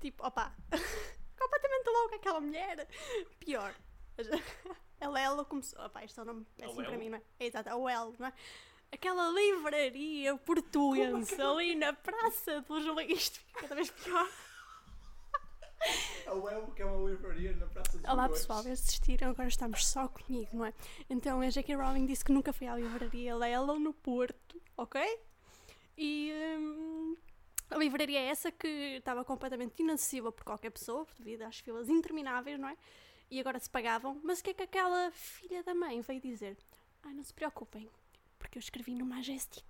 Tipo, 0.00 0.26
opa, 0.26 0.52
completamente 1.38 1.86
louca 1.86 2.16
aquela 2.16 2.40
mulher. 2.40 2.88
Pior. 3.38 3.74
Ela, 4.98 5.20
ela 5.20 5.44
começou. 5.44 5.78
Opa, 5.84 6.04
isto 6.04 6.18
é 6.20 6.22
um 6.22 6.26
nome 6.26 6.46
péssimo 6.56 6.82
para 6.82 6.96
mim, 6.96 7.10
não 7.10 7.18
é? 7.18 7.22
É 7.38 7.46
exato, 7.46 7.68
a 7.68 7.76
Well, 7.76 8.14
não 8.18 8.26
é? 8.26 8.32
Aquela 8.90 9.30
livraria 9.30 10.36
portuense 10.38 11.40
ali 11.40 11.74
na 11.74 11.92
Praça 11.92 12.62
dos 12.62 12.84
Leões. 12.84 13.10
Isto 13.10 13.40
fica 13.40 13.60
cada 13.60 13.74
vez 13.74 13.90
pior. 13.90 14.26
A 16.26 16.72
que 16.72 16.82
é 16.82 16.86
uma 16.86 17.08
livraria 17.08 17.54
na 17.56 17.66
Praça 17.66 17.98
dos 17.98 18.10
Olá 18.10 18.28
pessoal, 18.28 18.60
assistiram, 18.60 19.30
agora 19.30 19.48
estamos 19.48 19.86
só 19.86 20.08
comigo, 20.08 20.50
não 20.52 20.64
é? 20.64 20.74
Então 21.08 21.40
a 21.40 21.48
J.K. 21.48 21.76
Rowling 21.76 22.06
disse 22.06 22.24
que 22.24 22.32
nunca 22.32 22.52
foi 22.52 22.66
à 22.66 22.74
livraria 22.74 23.34
Lelo 23.36 23.78
no 23.78 23.92
Porto, 23.92 24.60
ok? 24.76 25.00
E 25.96 26.32
hum, 26.58 27.16
a 27.70 27.76
livraria 27.76 28.20
é 28.20 28.26
essa 28.26 28.50
que 28.50 28.68
estava 28.68 29.24
completamente 29.24 29.82
inacessível 29.82 30.32
por 30.32 30.44
qualquer 30.44 30.70
pessoa, 30.70 31.06
devido 31.18 31.42
às 31.42 31.58
filas 31.58 31.88
intermináveis, 31.88 32.58
não 32.58 32.68
é? 32.68 32.76
E 33.30 33.40
agora 33.40 33.58
se 33.58 33.68
pagavam, 33.68 34.20
mas 34.22 34.40
o 34.40 34.44
que 34.44 34.50
é 34.50 34.54
que 34.54 34.62
aquela 34.62 35.10
filha 35.12 35.62
da 35.62 35.74
mãe 35.74 36.00
veio 36.00 36.20
dizer? 36.20 36.56
Ai, 37.02 37.12
não 37.14 37.24
se 37.24 37.34
preocupem, 37.34 37.90
porque 38.38 38.58
eu 38.58 38.60
escrevi 38.60 38.94
no 38.94 39.06
Majestic. 39.06 39.64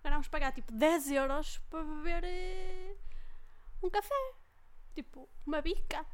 Agora 0.00 0.16
vamos 0.16 0.28
pagar 0.28 0.52
tipo 0.52 0.72
10 0.72 1.10
euros 1.12 1.58
para 1.70 1.82
beber 1.82 2.24
eh, 2.24 2.96
um 3.82 3.88
café. 3.88 4.34
Tipo, 4.94 5.28
uma 5.46 5.60
bica. 5.60 6.06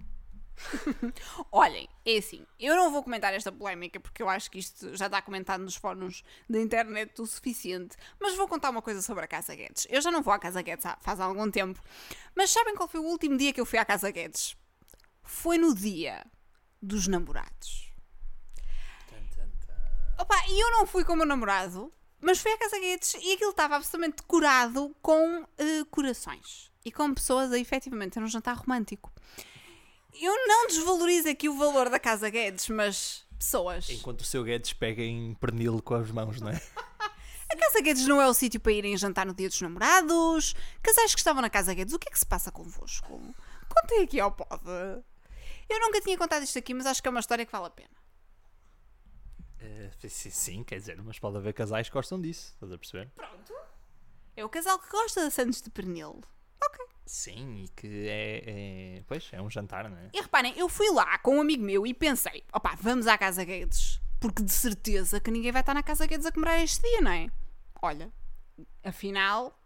Olhem, 1.51 1.89
é 2.05 2.19
assim, 2.19 2.47
eu 2.59 2.77
não 2.77 2.91
vou 2.91 3.03
comentar 3.03 3.33
esta 3.33 3.51
polémica 3.51 3.99
porque 3.99 4.23
eu 4.23 4.29
acho 4.29 4.51
que 4.51 4.59
isto 4.59 4.97
já 4.97 5.07
está 5.07 5.21
comentado 5.23 5.63
nos 5.63 5.77
fóruns 5.77 6.23
da 6.49 6.61
internet 6.61 7.21
o 7.21 7.27
suficiente, 7.27 7.97
mas 8.19 8.37
vou 8.37 8.47
contar 8.49 8.71
uma 8.71 8.83
coisa 8.83 9.03
sobre 9.03 9.25
a 9.25 9.29
Casa 9.29 9.55
Guedes. 9.55 9.87
Eu 9.91 10.01
já 10.01 10.11
não 10.11 10.23
vou 10.23 10.33
à 10.33 10.39
Casa 10.39 10.63
Guedes 10.63 10.85
há, 10.87 10.97
faz 11.01 11.21
algum 11.21 11.51
tempo, 11.51 11.81
mas 12.35 12.51
sabem 12.51 12.75
qual 12.75 12.89
foi 12.89 13.01
o 13.01 13.05
último 13.05 13.37
dia 13.37 13.53
que 13.53 13.61
eu 13.61 13.67
fui 13.67 13.79
à 13.79 13.85
Casa 13.85 14.11
Guedes? 14.11 14.57
Foi 15.23 15.59
no 15.59 15.75
dia 15.75 16.25
dos 16.81 17.07
namorados. 17.07 17.91
Opa, 20.19 20.37
e 20.49 20.63
eu 20.63 20.71
não 20.73 20.87
fui 20.87 21.03
com 21.03 21.15
o 21.15 21.17
meu 21.17 21.25
namorado, 21.25 21.91
mas 22.21 22.39
fui 22.39 22.53
à 22.53 22.59
Casa 22.59 22.79
Guedes 22.79 23.15
e 23.15 23.33
aquilo 23.33 23.51
estava 23.51 23.77
absolutamente 23.77 24.17
decorado 24.17 24.95
com 25.01 25.47
eh, 25.57 25.85
corações 25.91 26.70
e 26.85 26.91
com 26.91 27.13
pessoas 27.15 27.53
a 27.53 27.59
efetivamente 27.59 28.13
ter 28.13 28.23
um 28.23 28.27
jantar 28.27 28.57
romântico. 28.57 29.13
Eu 30.21 30.35
não 30.47 30.67
desvalorizo 30.67 31.29
aqui 31.29 31.49
o 31.49 31.57
valor 31.57 31.89
da 31.89 31.99
Casa 31.99 32.29
Guedes, 32.29 32.69
mas 32.69 33.25
pessoas. 33.39 33.89
Enquanto 33.91 34.21
o 34.21 34.25
seu 34.25 34.43
Guedes 34.43 34.73
pega 34.73 35.03
em 35.03 35.35
pernil 35.35 35.81
com 35.83 35.95
as 35.95 36.11
mãos, 36.11 36.41
não 36.41 36.51
é? 36.51 36.61
A 37.53 37.57
Casa 37.57 37.81
Guedes 37.81 38.07
não 38.07 38.21
é 38.21 38.29
o 38.29 38.35
sítio 38.35 38.61
para 38.61 38.73
irem 38.73 38.97
jantar 38.97 39.27
no 39.27 39.35
dia 39.35 39.49
dos 39.49 39.61
namorados. 39.61 40.55
Casais 40.83 41.15
que 41.15 41.21
estavam 41.21 41.43
na 41.43 41.51
Casa 41.51 41.75
Guedes, 41.75 41.95
o 41.95 41.99
que 41.99 42.09
é 42.09 42.13
que 42.13 42.19
se 42.19 42.27
passa 42.27 42.53
convosco? 42.53 43.21
Contem 43.69 44.05
aqui 44.05 44.21
ao 44.21 44.33
pod. 44.33 44.61
Eu 45.69 45.81
nunca 45.81 46.01
tinha 46.01 46.17
contado 46.17 46.43
isto 46.43 46.59
aqui, 46.59 46.75
mas 46.75 46.87
acho 46.87 47.03
que 47.03 47.09
é 47.09 47.11
uma 47.11 47.21
história 47.21 47.47
que 47.47 47.53
vale 47.53 47.67
a 47.67 47.71
pena. 47.71 47.91
Eh, 49.61 49.91
sim, 50.09 50.31
sim, 50.31 50.65
quer 50.65 50.79
dizer, 50.79 51.01
mas 51.03 51.19
pode 51.19 51.37
haver 51.37 51.53
casais 51.53 51.89
que 51.89 51.93
gostam 51.93 52.21
disso, 52.21 52.53
estás 52.55 52.73
a 52.73 52.79
perceber? 52.79 53.11
É 54.37 54.45
o 54.45 54.49
casal 54.49 54.79
que 54.79 54.89
gosta 54.89 55.27
de 55.27 55.31
Santos 55.33 55.61
de 55.61 55.71
Pernil. 55.71 56.21
Sim, 57.07 57.65
e 57.65 57.69
que 57.71 58.09
é, 58.09 58.99
é- 58.99 59.05
Pois, 59.09 59.29
é 59.33 59.43
um 59.43 59.51
jantar, 59.51 59.91
não 59.91 59.97
é? 59.99 60.11
E 60.15 60.21
reparem, 60.21 60.57
eu 60.57 60.69
fui 60.69 60.89
lá 60.93 61.19
com 61.19 61.39
um 61.39 61.41
amigo 61.41 61.63
meu 61.65 61.85
e 61.85 61.93
pensei, 61.93 62.45
opá, 62.53 62.77
vamos 62.81 63.09
à 63.09 63.19
Casa 63.19 63.43
Guedes. 63.45 64.01
Porque 64.21 64.43
de 64.43 64.53
certeza 64.53 65.19
que 65.19 65.31
ninguém 65.31 65.51
vai 65.51 65.63
estar 65.63 65.75
na 65.75 65.83
Casa 65.83 66.07
Guedes 66.07 66.25
a 66.27 66.31
comemorar 66.31 66.63
este 66.63 66.81
dia, 66.83 67.01
não 67.01 67.11
é? 67.11 67.29
Olha, 67.83 68.13
afinal, 68.85 69.59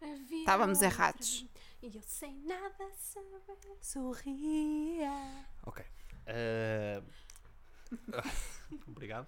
Havia 0.00 0.38
Estávamos 0.38 0.78
outra 0.80 0.88
errados. 0.94 1.46
E 1.82 1.94
eu 1.94 2.02
sem 2.02 2.34
nada 2.46 2.90
saber, 2.96 3.76
sorria. 3.82 5.12
Ok. 5.64 5.84
Eh, 6.26 7.02
Obrigado. 8.86 9.26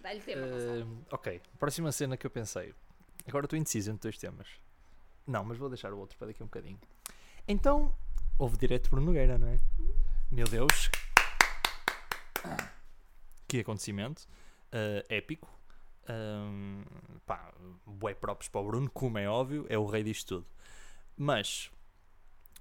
dá-lhe 0.00 0.22
Eh, 0.26 0.84
ok, 1.10 1.40
próxima 1.58 1.90
cena 1.92 2.16
que 2.16 2.26
eu 2.26 2.30
pensei. 2.30 2.74
Agora 3.26 3.46
estou 3.46 3.58
indeciso 3.58 3.90
entre 3.90 4.02
dois 4.02 4.18
temas. 4.18 4.48
Não, 5.26 5.44
mas 5.44 5.58
vou 5.58 5.68
deixar 5.68 5.92
o 5.92 5.98
outro 5.98 6.16
para 6.16 6.28
daqui 6.28 6.42
a 6.42 6.44
um 6.44 6.48
bocadinho. 6.48 6.78
Então, 7.48 7.94
houve 8.38 8.56
direto 8.56 8.90
por 8.90 9.00
Nogueira, 9.00 9.38
não 9.38 9.48
é? 9.48 9.58
Meu 10.30 10.46
Deus. 10.46 10.90
Que 13.48 13.60
acontecimento. 13.60 14.26
eh, 14.72 15.04
épico. 15.08 15.48
Um, 16.08 16.84
pá, 17.26 17.52
bué 17.84 18.14
próprios 18.14 18.48
para 18.48 18.60
o 18.60 18.66
Bruno, 18.66 18.88
como 18.90 19.18
é 19.18 19.28
óbvio, 19.28 19.66
é 19.68 19.76
o 19.78 19.86
rei 19.86 20.02
disto 20.04 20.36
tudo. 20.36 20.46
Mas 21.16 21.70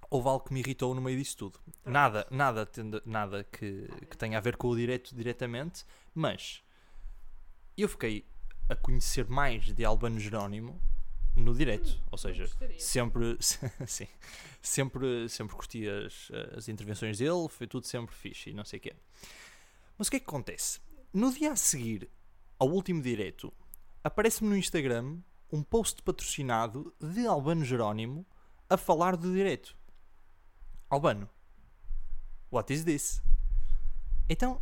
houve 0.09 0.27
algo 0.29 0.45
que 0.45 0.53
me 0.53 0.61
irritou 0.61 0.95
no 0.95 1.01
meio 1.01 1.17
disso 1.17 1.37
tudo. 1.37 1.59
Nada, 1.83 2.25
nada, 2.31 2.65
tende- 2.65 3.01
nada 3.05 3.43
que, 3.43 3.87
que 4.09 4.17
tenha 4.17 4.37
a 4.37 4.41
ver 4.41 4.57
com 4.57 4.69
o 4.69 4.75
direito 4.75 5.15
diretamente, 5.15 5.85
mas 6.13 6.63
eu 7.77 7.87
fiquei 7.89 8.25
a 8.69 8.75
conhecer 8.75 9.27
mais 9.29 9.65
de 9.65 9.85
Albano 9.85 10.19
Jerónimo 10.19 10.81
no 11.35 11.53
direto, 11.53 12.01
ou 12.09 12.17
seja, 12.17 12.49
sempre, 12.77 13.37
sim, 13.85 14.07
sempre, 14.61 15.27
sempre 15.29 15.55
curti 15.55 15.87
as, 15.87 16.31
as 16.55 16.69
intervenções 16.69 17.17
dele, 17.17 17.47
foi 17.49 17.67
tudo 17.67 17.85
sempre 17.85 18.15
fixe 18.15 18.51
e 18.51 18.53
não 18.53 18.63
sei 18.63 18.79
o 18.79 18.81
quê. 18.81 18.95
Mas 19.97 20.07
o 20.07 20.11
que 20.11 20.17
é 20.17 20.19
que 20.19 20.25
acontece? 20.25 20.79
No 21.13 21.31
dia 21.31 21.51
a 21.51 21.55
seguir 21.55 22.09
ao 22.57 22.69
último 22.69 23.01
direto, 23.01 23.53
aparece-me 24.03 24.49
no 24.49 24.57
Instagram 24.57 25.17
um 25.51 25.61
post 25.61 26.01
patrocinado 26.01 26.93
de 26.99 27.25
Albano 27.27 27.63
Jerónimo 27.63 28.25
a 28.69 28.77
falar 28.77 29.15
do 29.15 29.31
direito. 29.31 29.75
Albano, 30.89 31.29
what 32.51 32.73
is 32.73 32.83
this? 32.83 33.21
Então, 34.29 34.61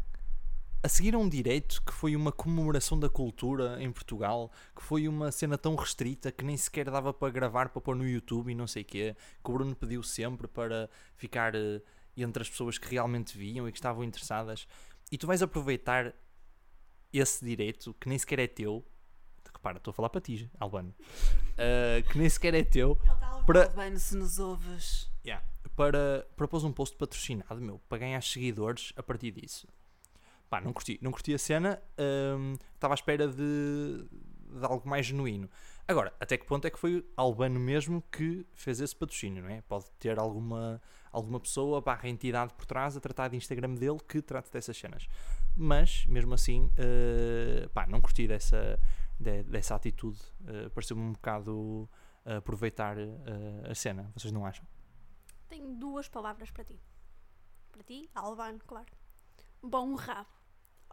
a 0.84 0.90
seguir 0.90 1.16
a 1.16 1.18
um 1.18 1.30
direito 1.30 1.82
que 1.82 1.94
foi 1.94 2.14
uma 2.14 2.32
comemoração 2.32 3.00
da 3.00 3.08
cultura 3.08 3.82
em 3.82 3.90
Portugal, 3.90 4.52
que 4.76 4.84
foi 4.84 5.08
uma 5.08 5.32
cena 5.32 5.58
tão 5.58 5.76
restrita 5.76 6.30
que 6.30 6.44
nem 6.44 6.58
sequer 6.58 6.92
dava 6.92 7.14
para 7.14 7.32
gravar 7.32 7.70
para 7.70 7.82
pôr 7.82 7.96
no 7.96 8.06
YouTube 8.06 8.52
e 8.52 8.56
não 8.56 8.68
sei 8.68 8.82
o 8.82 8.86
quê, 8.86 9.16
que 9.42 9.50
o 9.50 9.54
Bruno 9.54 9.74
pediu 9.74 10.04
sempre 10.04 10.46
para 10.46 10.90
ficar 11.16 11.56
eh, 11.56 11.82
entre 12.18 12.44
as 12.44 12.50
pessoas 12.50 12.78
que 12.78 12.90
realmente 12.90 13.38
viam 13.38 13.66
e 13.66 13.72
que 13.72 13.78
estavam 13.78 14.04
interessadas, 14.04 14.68
e 15.10 15.18
tu 15.18 15.26
vais 15.26 15.42
aproveitar 15.42 16.14
esse 17.14 17.46
direito 17.46 17.94
que 17.94 18.10
nem 18.10 18.20
sequer 18.20 18.40
é 18.40 18.48
teu. 18.48 18.86
Repara, 19.54 19.78
estou 19.78 19.92
a 19.92 19.94
falar 19.94 20.10
para 20.10 20.20
ti, 20.20 20.50
Albano. 20.60 20.94
Uh, 21.54 22.10
que 22.12 22.18
nem 22.18 22.28
sequer 22.28 22.56
é 22.56 22.64
teu. 22.64 22.98
Para, 23.46 23.66
Albano, 23.68 24.00
se 24.00 24.18
nos 24.18 24.40
ouves. 24.40 25.10
Yeah. 25.24 25.46
Para, 25.76 26.28
para 26.36 26.48
pôs 26.48 26.64
um 26.64 26.74
post 26.74 26.98
patrocinado, 26.98 27.62
meu, 27.62 27.80
para 27.88 28.00
ganhar 28.00 28.22
seguidores 28.22 28.92
a 28.98 29.04
partir 29.04 29.32
disso. 29.32 29.68
Pá, 30.54 30.62
não 30.62 30.72
curti, 30.72 31.00
não 31.02 31.12
curti 31.12 31.34
a 31.34 31.40
cena, 31.40 31.82
hum, 32.38 32.54
estava 32.76 32.94
à 32.94 32.96
espera 32.96 33.28
de, 33.28 34.06
de 34.52 34.64
algo 34.64 34.88
mais 34.88 35.08
genuíno. 35.08 35.50
Agora, 35.88 36.14
até 36.20 36.38
que 36.38 36.46
ponto 36.46 36.68
é 36.68 36.70
que 36.70 36.78
foi 36.78 37.04
Albano 37.18 37.60
mesmo 37.60 38.04
que 38.12 38.46
fez 38.54 38.80
esse 38.80 38.96
patrocínio, 38.96 39.42
não 39.42 39.50
é? 39.50 39.62
Pode 39.64 39.90
ter 39.98 40.20
alguma, 40.20 40.80
alguma 41.12 41.40
pessoa, 41.40 41.82
barra 41.82 42.08
entidade 42.08 42.54
por 42.54 42.68
trás 42.68 42.96
a 42.96 43.00
tratar 43.00 43.30
de 43.30 43.36
Instagram 43.36 43.74
dele 43.74 43.98
que 44.08 44.22
trate 44.22 44.52
dessas 44.52 44.78
cenas. 44.78 45.08
Mas, 45.58 46.06
mesmo 46.06 46.36
assim, 46.36 46.70
uh, 46.78 47.68
pá, 47.70 47.88
não 47.88 48.00
curti 48.00 48.28
dessa, 48.28 48.80
de, 49.20 49.42
dessa 49.42 49.74
atitude. 49.74 50.20
Uh, 50.42 50.70
Pareceu-me 50.70 51.02
um 51.02 51.14
bocado 51.14 51.90
uh, 52.28 52.38
aproveitar 52.38 52.96
a 53.68 53.74
cena. 53.74 54.12
Vocês 54.16 54.32
não 54.32 54.46
acham? 54.46 54.68
Tenho 55.50 55.74
duas 55.74 56.08
palavras 56.08 56.52
para 56.52 56.64
ti. 56.64 56.80
Para 57.72 57.82
ti, 57.82 58.08
Albano, 58.14 58.60
claro. 58.68 58.92
Bom 59.64 59.96
rabo. 59.96 60.43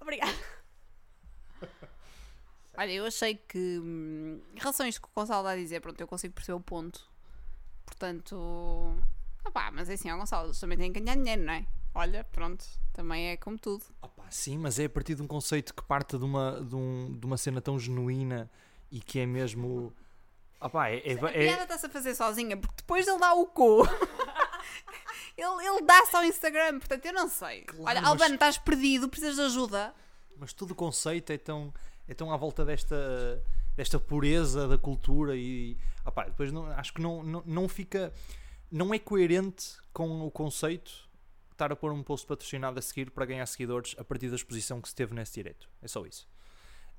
Obrigada. 0.00 0.32
Olha, 2.76 2.92
eu 2.92 3.04
achei 3.04 3.34
que 3.34 3.78
hum, 3.78 4.40
em 4.54 4.58
relação 4.58 4.86
a 4.86 4.88
isto 4.88 5.02
que 5.02 5.08
o 5.08 5.10
Gonçalo 5.14 5.40
está 5.40 5.50
a 5.52 5.56
dizer, 5.56 5.80
pronto, 5.80 6.00
eu 6.00 6.08
consigo 6.08 6.34
perceber 6.34 6.56
o 6.56 6.60
ponto. 6.60 7.08
Portanto, 7.84 8.96
opá, 9.44 9.70
mas 9.70 9.90
é 9.90 9.94
assim, 9.94 10.10
ó 10.10 10.16
Gonçalo, 10.16 10.46
eles 10.48 10.60
também 10.60 10.78
têm 10.78 10.92
que 10.92 11.00
ganhar 11.00 11.16
dinheiro, 11.16 11.42
não 11.42 11.52
é? 11.52 11.66
Olha, 11.94 12.24
pronto, 12.24 12.64
também 12.92 13.30
é 13.30 13.36
como 13.36 13.58
tudo. 13.58 13.84
Opa, 14.00 14.24
sim, 14.30 14.56
mas 14.56 14.78
é 14.78 14.84
a 14.84 14.88
partir 14.90 15.14
de 15.16 15.22
um 15.22 15.26
conceito 15.26 15.74
que 15.74 15.82
parte 15.82 16.16
de 16.16 16.24
uma, 16.24 16.62
de, 16.62 16.74
um, 16.76 17.18
de 17.18 17.26
uma 17.26 17.36
cena 17.36 17.60
tão 17.60 17.78
genuína 17.78 18.48
e 18.90 19.00
que 19.00 19.18
é 19.18 19.26
mesmo. 19.26 19.92
Opa, 20.60 20.88
é, 20.88 20.98
é, 20.98 21.24
A 21.24 21.30
é- 21.30 21.46
piada 21.46 21.62
está-se 21.64 21.86
a 21.86 21.90
fazer 21.90 22.14
sozinha, 22.14 22.56
porque 22.56 22.76
depois 22.76 23.06
ele 23.06 23.18
dá 23.18 23.34
o 23.34 23.46
cu. 23.46 23.82
ele, 25.36 25.66
ele 25.66 25.82
dá-se 25.82 26.14
ao 26.16 26.24
Instagram, 26.24 26.78
portanto, 26.78 27.06
eu 27.06 27.12
não 27.12 27.28
sei. 27.28 27.62
Claro, 27.62 27.84
Olha, 27.84 28.00
mas- 28.00 28.10
Albano, 28.10 28.34
estás 28.34 28.58
perdido, 28.58 29.08
precisas 29.08 29.36
de 29.36 29.42
ajuda. 29.42 29.94
mas 30.36 30.52
todo 30.52 30.70
o 30.72 30.74
conceito 30.74 31.30
é 31.32 31.38
tão, 31.38 31.72
é 32.08 32.14
tão 32.14 32.32
à 32.32 32.36
volta 32.36 32.64
desta, 32.64 33.42
desta 33.76 33.98
pureza 34.00 34.66
da 34.68 34.78
cultura 34.78 35.36
e 35.36 35.76
opá, 36.04 36.24
depois 36.24 36.50
não, 36.52 36.66
acho 36.66 36.92
que 36.94 37.00
não, 37.00 37.22
não, 37.22 37.42
não 37.46 37.68
fica. 37.68 38.12
Não 38.70 38.94
é 38.94 38.98
coerente 38.98 39.76
com 39.92 40.24
o 40.24 40.30
conceito 40.30 41.08
estar 41.50 41.72
a 41.72 41.76
pôr 41.76 41.92
um 41.92 42.02
post 42.02 42.26
patrocinado 42.26 42.78
a 42.78 42.82
seguir 42.82 43.10
para 43.10 43.26
ganhar 43.26 43.44
seguidores 43.46 43.94
a 43.98 44.04
partir 44.04 44.28
da 44.30 44.36
exposição 44.36 44.80
que 44.80 44.88
se 44.88 44.94
teve 44.94 45.12
nesse 45.14 45.34
direito. 45.34 45.68
É 45.82 45.88
só 45.88 46.06
isso. 46.06 46.26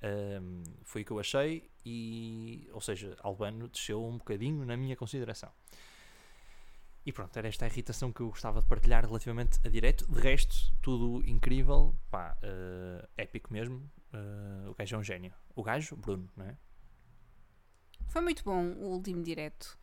Ahm, 0.03 0.63
foi 0.83 1.01
o 1.01 1.05
que 1.05 1.11
eu 1.11 1.19
achei 1.19 1.69
e, 1.85 2.67
ou 2.74 2.81
seja, 2.81 3.15
Albano 3.22 3.67
desceu 3.70 4.03
um 4.05 4.17
bocadinho 4.17 4.65
na 4.65 4.75
minha 4.75 4.96
consideração. 4.96 5.51
E 7.05 7.11
pronto, 7.11 7.35
era 7.35 7.48
esta 7.48 7.66
a 7.66 7.68
irritação 7.68 8.11
que 8.11 8.22
eu 8.22 8.29
gostava 8.29 8.61
de 8.61 8.68
partilhar 8.68 9.03
relativamente 9.05 9.59
a 9.66 9.70
direto. 9.70 10.05
De 10.11 10.20
resto, 10.20 10.55
tudo 10.81 11.27
incrível, 11.27 11.96
pá, 12.11 12.37
eh, 12.44 13.09
épico 13.18 13.51
mesmo. 13.51 13.90
Eh, 14.14 14.70
o 14.70 14.75
gajo 14.75 14.96
é 14.96 15.00
um 15.00 15.03
gênio. 15.03 15.33
O 15.55 15.64
gajo, 15.64 15.96
Bruno, 15.96 16.29
não 16.37 16.46
é? 16.46 16.55
Foi 18.07 18.22
muito 18.22 18.44
bom 18.44 18.64
o 18.74 18.90
último 18.90 19.24
direto. 19.24 19.79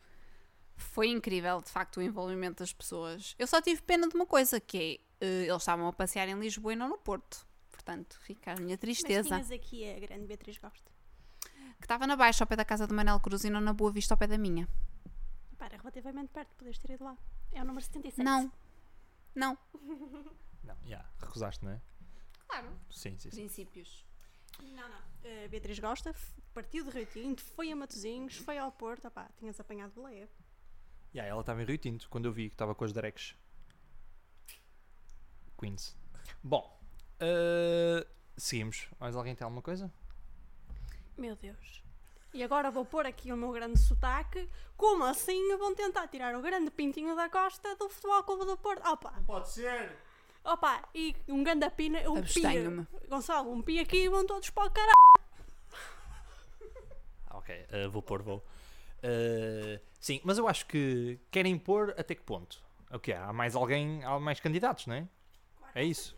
Foi 0.77 1.09
incrível, 1.09 1.59
de 1.61 1.69
facto, 1.69 1.97
o 1.97 2.01
envolvimento 2.01 2.63
das 2.63 2.71
pessoas. 2.71 3.35
Eu 3.37 3.47
só 3.47 3.61
tive 3.61 3.81
pena 3.81 4.07
de 4.07 4.15
uma 4.15 4.25
coisa, 4.25 4.61
que 4.61 5.01
é, 5.19 5.25
eh, 5.25 5.45
eles 5.47 5.61
estavam 5.61 5.87
a 5.87 5.93
passear 5.93 6.29
em 6.29 6.39
Lisboa 6.39 6.71
e 6.71 6.75
não 6.77 6.87
no 6.87 6.97
Porto. 6.97 7.45
Portanto, 7.69 8.17
fica 8.21 8.53
a 8.53 8.55
minha 8.55 8.69
Mas 8.75 8.79
tristeza. 8.79 9.27
tinhas 9.27 9.51
aqui 9.51 9.89
a 9.89 9.99
grande 9.99 10.25
Beatriz 10.25 10.57
Gosta. 10.57 10.89
Que 11.79 11.85
estava 11.85 12.07
na 12.07 12.15
baixa, 12.15 12.43
ao 12.43 12.47
pé 12.47 12.55
da 12.55 12.63
casa 12.63 12.87
do 12.87 12.93
Manel 12.93 13.19
Cruz 13.19 13.43
e 13.43 13.49
não 13.49 13.59
na 13.59 13.73
Boa 13.73 13.91
Vista, 13.91 14.13
ao 14.13 14.17
pé 14.17 14.27
da 14.27 14.37
minha. 14.37 14.67
Relativamente 15.89 16.29
perto, 16.29 16.53
podes 16.55 16.77
ter 16.77 16.91
ido 16.91 17.03
lá. 17.03 17.17
É 17.51 17.61
o 17.63 17.65
número 17.65 17.83
77. 17.83 18.23
Não. 18.23 18.51
Não. 19.33 19.57
Não, 20.63 20.77
já, 20.85 21.03
recusaste, 21.19 21.65
não 21.65 21.71
é? 21.71 21.81
Claro. 22.47 22.67
Sim, 22.91 23.17
sim, 23.17 23.31
sim. 23.31 23.37
Princípios. 23.37 24.05
Não, 24.61 24.87
não. 24.87 24.97
A 25.45 25.47
Beatriz 25.47 25.79
Gosta 25.79 26.13
partiu 26.53 26.83
de 26.83 26.91
Rio 26.91 27.05
Tinto, 27.07 27.41
foi 27.41 27.71
a 27.71 27.75
Matosinhos, 27.75 28.35
foi 28.35 28.59
ao 28.59 28.71
Porto. 28.71 29.07
Opá, 29.07 29.31
tinhas 29.39 29.59
apanhado 29.59 29.93
boleia. 29.93 30.29
Já, 31.11 31.23
ela 31.23 31.39
estava 31.39 31.63
em 31.63 31.65
Rio 31.65 31.77
Tinto 31.77 32.07
quando 32.07 32.25
eu 32.25 32.31
vi 32.31 32.49
que 32.49 32.55
estava 32.55 32.75
com 32.75 32.83
as 32.83 32.93
Drex. 32.93 33.35
Queens. 35.57 35.97
Bom, 36.43 36.79
eh, 37.19 38.05
seguimos. 38.37 38.89
Mais 38.99 39.15
alguém 39.15 39.33
tem 39.33 39.45
alguma 39.45 39.61
coisa? 39.63 39.91
Meu 41.17 41.35
Deus. 41.35 41.83
E 42.33 42.43
agora 42.43 42.69
vou 42.69 42.85
pôr 42.85 43.05
aqui 43.05 43.31
o 43.31 43.37
meu 43.37 43.51
grande 43.51 43.79
sotaque. 43.79 44.47
Como 44.77 45.03
assim 45.03 45.57
vão 45.57 45.73
tentar 45.73 46.07
tirar 46.07 46.35
o 46.35 46.41
grande 46.41 46.69
pintinho 46.69 47.15
da 47.15 47.27
costa 47.29 47.75
do 47.75 47.89
Futebol 47.89 48.23
Clube 48.23 48.45
do 48.45 48.57
Porto? 48.57 48.87
Opa, 48.87 49.13
Pode 49.25 49.49
ser! 49.49 49.97
opa, 50.43 50.87
e 50.95 51.15
um 51.27 51.43
grande 51.43 51.69
pina, 51.71 51.99
um 52.09 52.21
pia. 52.21 52.87
Gonçalo, 53.07 53.51
um 53.51 53.61
pia 53.61 53.81
aqui 53.81 54.05
e 54.05 54.09
vão 54.09 54.25
todos 54.25 54.49
para 54.49 54.67
o 54.67 54.71
caralho. 54.71 54.93
Ah, 57.27 57.37
ok, 57.37 57.65
eh, 57.69 57.87
vou 57.87 58.01
pôr, 58.01 58.21
vou. 58.21 58.43
Eh, 59.01 59.79
sim, 59.99 60.21
mas 60.23 60.37
eu 60.37 60.47
acho 60.47 60.65
que 60.65 61.19
querem 61.31 61.57
pôr 61.57 61.93
até 61.97 62.15
que 62.15 62.21
ponto? 62.21 62.63
O 62.91 62.99
que 62.99 63.11
Há 63.13 63.31
mais 63.33 63.55
alguém, 63.55 64.03
há 64.03 64.19
mais 64.19 64.39
candidatos, 64.39 64.87
não 64.87 64.95
é? 64.95 65.07
É 65.75 65.83
isso. 65.83 66.17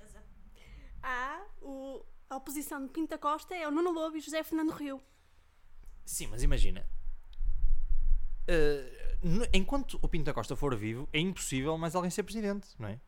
Há 1.03 1.41
o, 1.61 2.03
a 2.29 2.37
oposição 2.37 2.81
de 2.85 2.89
Pinta 2.89 3.17
Costa 3.17 3.55
é 3.55 3.67
o 3.67 3.71
Nuno 3.71 3.91
Lobo 3.91 4.15
e 4.15 4.21
José 4.21 4.43
Fernando 4.43 4.71
Rio. 4.71 5.01
Sim, 6.05 6.27
mas 6.27 6.43
imagina. 6.43 6.85
n- 9.23 9.49
enquanto 9.53 9.99
o 10.01 10.07
Pinto 10.07 10.25
da 10.25 10.33
Costa 10.33 10.55
for 10.55 10.75
vivo, 10.75 11.07
é 11.13 11.19
impossível 11.19 11.77
mais 11.77 11.95
alguém 11.95 12.09
ser 12.11 12.23
presidente, 12.23 12.67
não 12.79 12.89
é? 12.89 12.99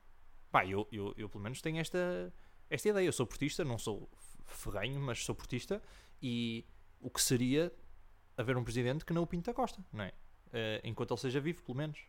Pá, 0.52 0.66
eu, 0.66 0.88
eu, 0.92 1.14
eu 1.18 1.28
pelo 1.30 1.44
menos 1.44 1.62
tenho 1.62 1.80
esta, 1.80 2.32
esta 2.70 2.90
ideia. 2.90 3.06
Eu 3.06 3.12
sou 3.14 3.26
portista, 3.26 3.64
não 3.66 3.78
sou 3.78 4.10
ferrenho, 4.46 5.00
mas 5.00 5.24
sou 5.26 5.34
portista. 5.36 5.82
E 6.22 6.66
o 7.02 7.10
que 7.10 7.22
seria 7.22 7.74
haver 8.38 8.56
um 8.56 8.64
presidente 8.64 9.04
que 9.04 9.14
não 9.14 9.24
o 9.24 9.28
Pinto 9.28 9.46
da 9.48 9.54
Costa, 9.54 9.84
não 9.92 10.04
é? 10.04 10.14
Eh, 10.54 10.82
enquanto 10.84 11.12
ele 11.12 11.20
seja 11.20 11.42
vivo, 11.42 11.62
pelo 11.64 11.78
menos. 11.78 12.00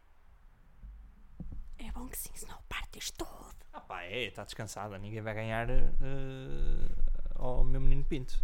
É 1.78 1.90
bom 1.92 2.06
que 2.06 2.16
sim, 2.18 2.30
senão 2.34 2.58
partes 2.68 3.10
todo. 3.10 3.54
Ah 3.72 3.80
pá, 3.80 4.02
é, 4.02 4.24
está 4.26 4.44
descansada, 4.44 4.98
ninguém 4.98 5.20
vai 5.22 5.34
ganhar 5.34 5.68
eh, 5.70 5.84
ao 7.34 7.64
meu 7.64 7.80
menino 7.80 8.04
Pinto. 8.04 8.38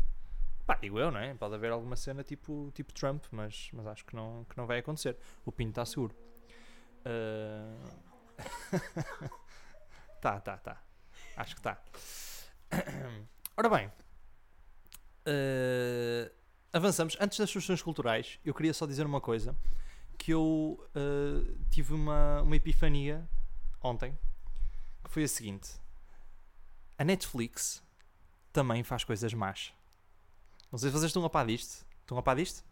Pá, 0.70 0.76
digo 0.80 1.00
eu, 1.00 1.10
não 1.10 1.18
é? 1.18 1.34
Pode 1.34 1.52
haver 1.56 1.72
alguma 1.72 1.96
cena 1.96 2.22
tipo, 2.22 2.70
tipo 2.72 2.92
Trump, 2.92 3.24
mas, 3.32 3.70
mas 3.72 3.88
acho 3.88 4.04
que 4.04 4.14
não, 4.14 4.46
que 4.48 4.56
não 4.56 4.68
vai 4.68 4.78
acontecer. 4.78 5.16
O 5.44 5.50
Pinto 5.50 5.70
está 5.70 5.84
seguro. 5.84 6.14
Eh, 7.04 7.74
tá, 10.22 10.38
tá, 10.38 10.56
tá. 10.58 10.80
Acho 11.36 11.56
que 11.56 11.60
tá. 11.60 11.76
Ora 13.56 13.68
bem, 13.68 13.90
eh, 15.26 16.30
avançamos. 16.72 17.16
Antes 17.18 17.36
das 17.40 17.50
sugestões 17.50 17.82
culturais, 17.82 18.38
eu 18.44 18.54
queria 18.54 18.72
só 18.72 18.86
dizer 18.86 19.04
uma 19.04 19.20
coisa: 19.20 19.56
que 20.16 20.30
eu 20.30 20.88
eh, 20.94 21.52
tive 21.72 21.94
uma, 21.94 22.42
uma 22.42 22.54
epifania 22.54 23.28
ontem 23.82 24.16
que 25.02 25.10
foi 25.10 25.24
a 25.24 25.28
seguinte: 25.28 25.80
a 26.96 27.02
Netflix 27.02 27.82
também 28.52 28.84
faz 28.84 29.02
coisas 29.02 29.34
más. 29.34 29.79
Não 30.70 30.78
sei 30.78 30.90
se 30.90 30.92
vocês 30.92 31.10
estão 31.10 31.24
a 31.24 31.30
par 31.30 31.46
disto. 31.46 31.84
Estão 32.00 32.18
a 32.18 32.22
par 32.22 32.36
disto? 32.36 32.64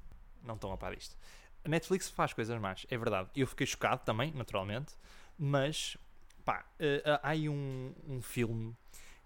Não 0.43 0.55
estão 0.55 0.73
a 0.73 0.77
par 0.77 0.95
disto. 0.95 1.17
A 1.65 1.69
Netflix 1.69 2.09
faz 2.09 2.33
coisas 2.33 2.59
más, 2.61 2.87
é 2.89 2.97
verdade. 2.97 3.29
Eu 3.35 3.47
fiquei 3.47 3.67
chocado 3.67 4.03
também, 4.05 4.33
naturalmente, 4.33 4.95
mas 5.37 5.97
pá, 6.45 6.65
eh, 6.79 7.03
há 7.05 7.31
aí 7.31 7.49
um, 7.49 7.93
um 8.07 8.23
filme 8.23 8.75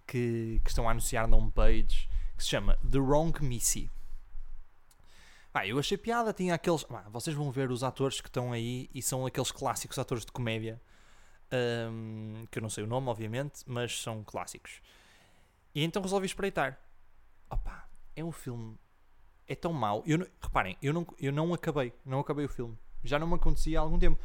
que, 0.06 0.60
que 0.64 0.70
estão 0.70 0.88
a 0.88 0.92
anunciar 0.92 1.28
na 1.28 1.36
homepage 1.36 2.08
que 2.36 2.42
se 2.42 2.48
chama 2.50 2.76
The 2.78 2.98
Wrong 2.98 3.44
Missy. 3.44 3.90
Pá, 5.52 5.66
eu 5.66 5.78
achei 5.78 5.98
piada, 5.98 6.32
tinha 6.32 6.54
aqueles. 6.54 6.82
pá, 6.82 7.04
vocês 7.10 7.36
vão 7.36 7.50
ver 7.52 7.70
os 7.70 7.84
atores 7.84 8.20
que 8.20 8.28
estão 8.28 8.52
aí 8.52 8.88
e 8.94 9.02
são 9.02 9.26
aqueles 9.26 9.52
clássicos 9.52 9.98
atores 9.98 10.24
de 10.24 10.32
comédia 10.32 10.80
um, 11.90 12.46
que 12.50 12.58
eu 12.58 12.62
não 12.62 12.70
sei 12.70 12.84
o 12.84 12.86
nome, 12.86 13.08
obviamente, 13.08 13.62
mas 13.66 14.00
são 14.00 14.24
clássicos. 14.24 14.80
E 15.74 15.84
então 15.84 16.02
resolvi 16.02 16.26
espreitar. 16.26 16.78
Opa, 17.50 17.86
é 18.16 18.22
um 18.24 18.32
filme. 18.32 18.78
É 19.46 19.54
tão 19.54 19.72
mau. 19.72 20.02
Eu 20.06 20.18
não- 20.18 20.26
reparem, 20.40 20.76
eu 20.82 20.92
não, 20.92 21.06
eu 21.18 21.32
não 21.32 21.52
acabei. 21.52 21.92
Não 22.04 22.20
acabei 22.20 22.44
o 22.44 22.48
filme. 22.48 22.78
Já 23.04 23.18
não 23.18 23.26
me 23.26 23.34
acontecia 23.34 23.78
há 23.78 23.82
algum 23.82 23.98
tempo. 23.98 24.20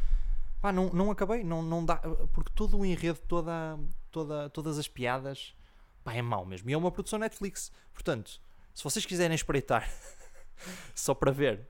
Pá, 0.62 0.72
não, 0.72 0.90
não 0.90 1.12
acabei. 1.12 1.44
Não, 1.44 1.62
não 1.62 1.84
dá, 1.86 1.98
porque 2.34 2.52
todo 2.56 2.78
o 2.78 2.86
enredo, 2.86 3.20
toda, 3.28 3.80
toda, 4.12 4.50
todas 4.50 4.78
as 4.78 4.88
piadas. 4.88 5.56
pá, 6.04 6.14
é 6.14 6.22
mau 6.22 6.46
mesmo. 6.46 6.70
E 6.70 6.74
é 6.74 6.78
uma 6.78 6.92
produção 6.92 7.20
Netflix. 7.20 7.72
Portanto, 7.94 8.40
se 8.74 8.84
vocês 8.84 9.06
quiserem 9.06 9.36
espreitar 9.36 9.90
só 10.96 11.14
para 11.14 11.32
ver 11.32 11.68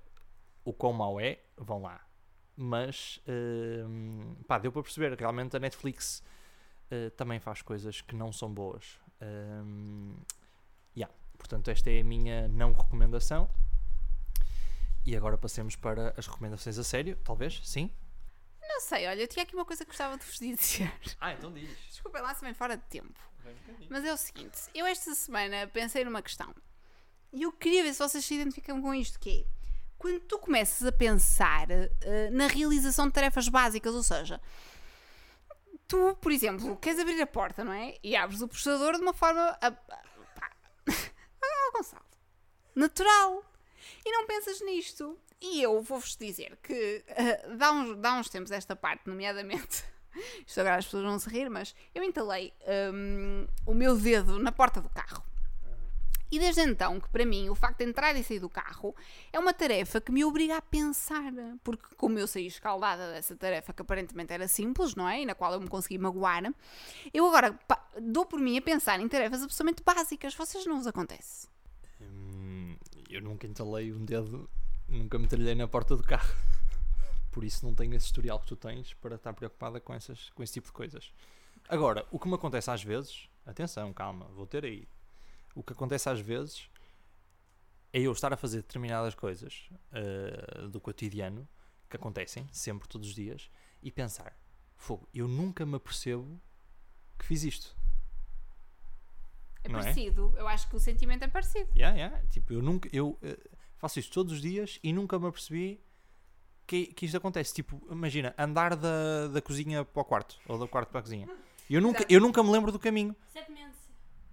o 0.64 0.74
quão 0.74 0.94
mau 0.94 1.20
é, 1.20 1.40
vão 1.58 1.82
lá. 1.82 2.02
Mas, 2.56 3.22
hum, 3.88 4.36
pá, 4.48 4.58
deu 4.58 4.72
para 4.72 4.82
perceber. 4.84 5.18
Realmente 5.18 5.56
a 5.56 5.60
Netflix 5.60 6.24
eh, 6.90 7.10
também 7.12 7.40
faz 7.40 7.62
coisas 7.62 8.02
que 8.02 8.16
não 8.16 8.32
são 8.32 8.52
boas. 8.52 9.00
Yeah. 9.22 9.64
Portanto, 11.38 11.70
esta 11.70 11.90
é 11.90 12.02
a 12.02 12.04
minha 12.04 12.48
não 12.48 12.74
recomendação. 12.74 13.50
E 15.06 15.16
agora 15.16 15.38
passemos 15.38 15.76
para 15.76 16.14
as 16.18 16.28
recomendações 16.28 16.78
a 16.78 16.84
sério, 16.84 17.18
talvez? 17.24 17.62
Sim? 17.64 17.90
Não 18.62 18.82
sei, 18.82 19.08
olha, 19.08 19.22
eu 19.22 19.28
tinha 19.28 19.44
aqui 19.44 19.56
uma 19.56 19.64
coisa 19.66 19.84
que 19.86 19.90
gostava 19.92 20.18
de 20.18 20.26
vos 20.26 20.38
dizer. 20.40 20.92
Ah, 21.22 21.32
então 21.34 21.52
diz. 21.54 21.70
Desculpem 21.90 22.22
lá 22.22 22.34
se 22.36 22.42
vem 22.44 22.54
fora 22.54 22.76
de 22.76 22.84
tempo. 22.84 23.20
Mas 23.90 24.04
é 24.04 24.14
o 24.14 24.18
seguinte, 24.18 24.58
eu 24.76 24.86
esta 24.86 25.16
semana 25.16 25.66
pensei 25.68 26.04
numa 26.04 26.22
questão. 26.22 26.54
E 27.32 27.44
eu 27.44 27.52
queria 27.54 27.84
ver 27.84 27.94
se 27.94 28.00
vocês 28.00 28.26
se 28.26 28.34
identificam 28.36 28.82
com 28.82 28.94
isto, 28.94 29.18
que 29.20 29.42
é 29.42 29.58
quando 29.98 30.20
tu 30.22 30.38
começas 30.38 30.86
a 30.86 30.92
pensar 30.92 31.68
eh, 31.72 32.30
na 32.32 32.48
realização 32.48 33.08
de 33.08 33.14
tarefas 33.14 33.48
básicas, 33.48 33.96
ou 33.96 34.04
seja, 34.04 34.40
tu, 35.88 36.16
por 36.22 36.32
exemplo, 36.32 36.76
queres 36.78 37.00
abrir 37.00 37.22
a 37.22 37.26
porta, 37.28 37.64
não 37.64 37.72
é? 37.74 37.96
E 38.04 38.16
abres 38.16 38.42
o 38.42 38.48
puxador 38.48 38.96
de 38.98 39.02
uma 39.02 39.14
forma 39.14 39.40
a, 39.62 39.68
a- 39.68 39.72
pá, 39.72 40.52
Gonçalo, 41.78 42.06
natural. 42.76 43.44
E 44.06 44.12
não 44.12 44.26
pensas 44.26 44.60
nisto. 44.62 45.18
E 45.40 45.62
eu 45.62 45.82
vou-vos 45.82 46.16
dizer 46.16 46.58
que 46.64 47.04
eh, 47.08 47.48
dá, 47.56 47.72
uns, 47.72 47.98
dá 47.98 48.14
uns 48.16 48.28
tempos 48.28 48.52
esta 48.52 48.76
parte, 48.76 49.08
nomeadamente 49.08 49.84
isto 50.46 50.60
agora 50.60 50.78
as 50.78 50.86
pessoas 50.86 51.04
vão 51.04 51.20
se 51.20 51.30
rir, 51.30 51.50
mas 51.50 51.76
eu 51.94 52.04
entalei 52.04 52.54
hum, 52.92 53.48
o 53.66 53.74
meu 53.74 53.96
dedo 53.96 54.40
na 54.40 54.52
porta 54.52 54.82
do 54.82 54.90
carro. 54.90 55.24
E 56.30 56.40
desde 56.40 56.62
então, 56.62 57.00
que 57.00 57.08
para 57.08 57.26
mim, 57.26 57.48
o 57.48 57.56
facto 57.56 57.78
de 57.78 57.86
entrar 57.86 58.14
e 58.16 58.22
sair 58.22 58.40
do 58.40 58.50
carro 58.50 58.94
é 59.32 59.40
uma 59.40 59.54
tarefa 59.54 60.02
que 60.02 60.12
me 60.12 60.26
obriga 60.26 60.58
a 60.58 60.62
pensar. 60.62 61.32
Porque, 61.64 61.96
como 61.96 62.20
eu 62.20 62.28
saí 62.28 62.48
escaldada 62.48 63.14
dessa 63.14 63.34
tarefa, 63.34 63.72
que 63.72 63.82
aparentemente 63.82 64.34
era 64.34 64.46
simples, 64.46 64.94
não 64.94 65.08
é? 65.08 65.22
E 65.22 65.26
na 65.26 65.34
qual 65.34 65.54
eu 65.54 65.62
me 65.62 65.70
consegui 65.70 65.98
magoar, 65.98 66.54
eu 67.14 67.26
agora 67.26 67.58
dou 68.02 68.26
por 68.26 68.42
mim 68.42 68.58
a 68.58 68.62
pensar 68.62 69.00
em 69.00 69.08
tarefas 69.08 69.42
absolutamente 69.42 69.82
básicas. 69.84 70.36
Vocês 70.36 70.66
não 70.66 70.78
vos 70.78 70.88
acontece? 70.88 71.48
Eu 73.10 73.22
nunca 73.22 73.48
entalei 73.48 73.94
um 73.94 74.04
dedo, 74.04 74.50
nunca 74.88 75.18
me 75.18 75.28
trilhei 75.28 75.56
na 75.56 75.68
porta 75.68 75.96
do 75.96 76.04
carro. 76.04 76.34
Por 77.32 77.44
isso 77.44 77.66
não 77.66 77.74
tenho 77.74 77.94
esse 77.94 78.06
historial 78.08 78.40
que 78.40 78.48
tu 78.48 78.56
tens 78.56 78.94
para 78.96 79.16
estar 79.16 79.34
preocupada 79.34 79.80
com, 79.80 79.94
essas, 79.94 80.30
com 80.32 80.44
esse 80.44 80.54
tipo 80.54 80.68
de 80.68 80.74
coisas. 80.74 81.14
Agora, 81.70 82.06
o 82.12 82.20
que 82.20 82.28
me 82.28 82.36
acontece 82.36 82.72
às 82.72 82.84
vezes, 82.84 83.30
atenção, 83.46 83.94
calma, 83.94 84.26
vou 84.28 84.48
ter 84.48 84.66
aí. 84.66 84.88
O 85.54 85.64
que 85.64 85.74
acontece 85.74 86.10
às 86.10 86.20
vezes 86.20 86.70
é 87.94 88.00
eu 88.00 88.12
estar 88.12 88.34
a 88.34 88.38
fazer 88.38 88.58
determinadas 88.58 89.16
coisas 89.16 89.70
ah, 89.92 90.68
do 90.68 90.80
cotidiano 90.80 91.48
que 91.90 91.96
acontecem 91.96 92.48
sempre, 92.52 92.88
todos 92.88 93.10
os 93.10 93.16
dias, 93.16 93.50
e 93.82 93.92
pensar: 93.92 94.38
fogo, 94.76 95.08
eu 95.14 95.28
nunca 95.28 95.66
me 95.66 95.76
apercebo 95.76 96.42
que 97.18 97.26
fiz 97.26 97.44
isto. 97.44 97.77
É 99.68 99.72
Não 99.72 99.80
é? 99.80 99.84
parecido. 99.84 100.34
Eu 100.38 100.48
acho 100.48 100.70
que 100.70 100.76
o 100.76 100.80
sentimento 100.80 101.24
é 101.24 101.28
parecido. 101.28 101.70
Yeah, 101.76 101.96
yeah. 101.96 102.28
Tipo, 102.30 102.54
eu 102.54 102.62
nunca 102.62 102.90
eu 102.94 103.18
eh, 103.22 103.38
faço 103.78 104.00
isto 104.00 104.14
todos 104.14 104.34
os 104.34 104.42
dias 104.42 104.80
e 104.82 104.94
nunca 104.94 105.20
me 105.20 105.28
apercebi 105.28 105.84
que, 106.66 106.88
que 106.88 107.06
isto 107.06 107.18
acontece. 107.18 107.54
Tipo, 107.54 107.86
imagina, 107.92 108.34
andar 108.38 108.76
da, 108.76 109.28
da 109.28 109.42
cozinha 109.42 109.84
para 109.84 110.02
o 110.02 110.06
quarto 110.06 110.40
ou 110.48 110.58
do 110.58 110.68
quarto 110.68 110.90
para 110.90 111.00
a 111.00 111.04
cozinha. 111.04 111.28
Eu 111.70 111.82
nunca, 111.82 112.06
eu 112.10 112.22
nunca 112.22 112.42
me 112.42 112.50
lembro 112.50 112.72
do 112.72 112.80
caminho. 112.80 113.16
Isso 113.28 113.38
é 113.38 113.44
demência. 113.44 113.68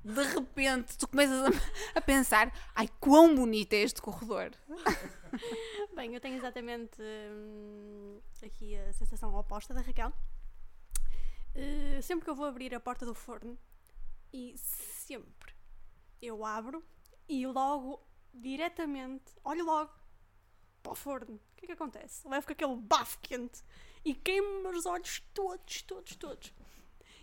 De 0.04 0.22
repente, 0.22 0.98
tu 0.98 1.08
começas 1.08 1.42
a, 1.42 1.98
a 1.98 2.00
pensar: 2.00 2.52
ai, 2.74 2.88
quão 3.00 3.34
bonito 3.34 3.72
é 3.72 3.78
este 3.78 4.00
corredor. 4.00 4.52
Bem, 5.96 6.14
eu 6.14 6.20
tenho 6.20 6.36
exatamente 6.36 7.02
hum, 7.02 8.20
aqui 8.44 8.76
a 8.76 8.92
sensação 8.92 9.34
oposta 9.34 9.74
da 9.74 9.80
Raquel. 9.80 10.12
Eh, 11.54 12.00
sempre 12.02 12.24
que 12.24 12.30
eu 12.30 12.34
vou 12.34 12.46
abrir 12.46 12.74
a 12.74 12.80
porta 12.80 13.06
do 13.06 13.14
forno, 13.14 13.56
e 14.34 14.58
sempre 14.58 15.54
eu 16.20 16.44
abro 16.44 16.84
e 17.28 17.46
logo, 17.46 18.04
diretamente, 18.32 19.32
olho 19.44 19.64
logo 19.64 19.92
para 20.82 20.92
o 20.92 20.94
forno. 20.96 21.36
O 21.36 21.56
que 21.56 21.64
é 21.64 21.66
que 21.68 21.72
acontece? 21.72 22.26
Levo 22.26 22.44
com 22.44 22.52
aquele 22.52 22.76
bafo 22.76 23.16
quente 23.20 23.62
e 24.04 24.12
queimo 24.12 24.68
os 24.70 24.86
olhos 24.86 25.20
todos, 25.32 25.82
todos, 25.82 26.16
todos. 26.16 26.52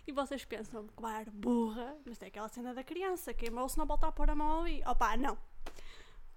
E 0.06 0.12
vocês 0.12 0.42
pensam, 0.46 0.88
claro, 0.96 1.30
burra, 1.30 1.96
mas 2.06 2.16
tem 2.16 2.28
aquela 2.28 2.48
cena 2.48 2.72
da 2.72 2.82
criança, 2.82 3.34
queimou-se, 3.34 3.76
não 3.76 3.86
volta 3.86 4.06
a 4.06 4.12
pôr 4.12 4.30
a 4.30 4.34
mão 4.34 4.62
ali. 4.62 4.82
Opa, 4.86 5.14
não. 5.16 5.36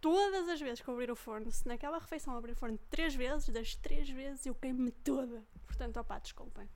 Todas 0.02 0.50
as 0.50 0.60
vezes 0.60 0.82
que 0.82 0.90
eu 0.90 0.94
abrir 0.94 1.10
o 1.10 1.16
forno, 1.16 1.50
se 1.52 1.66
naquela 1.66 2.00
refeição 2.00 2.36
abrir 2.36 2.52
o 2.52 2.56
forno 2.56 2.78
três 2.90 3.16
vezes, 3.16 3.48
das 3.48 3.76
três 3.76 4.10
vezes 4.10 4.46
eu 4.46 4.54
queimo-me 4.54 4.92
toda. 4.92 5.42
Portanto, 5.66 5.98
opá, 6.02 6.20
desculpem. 6.20 6.70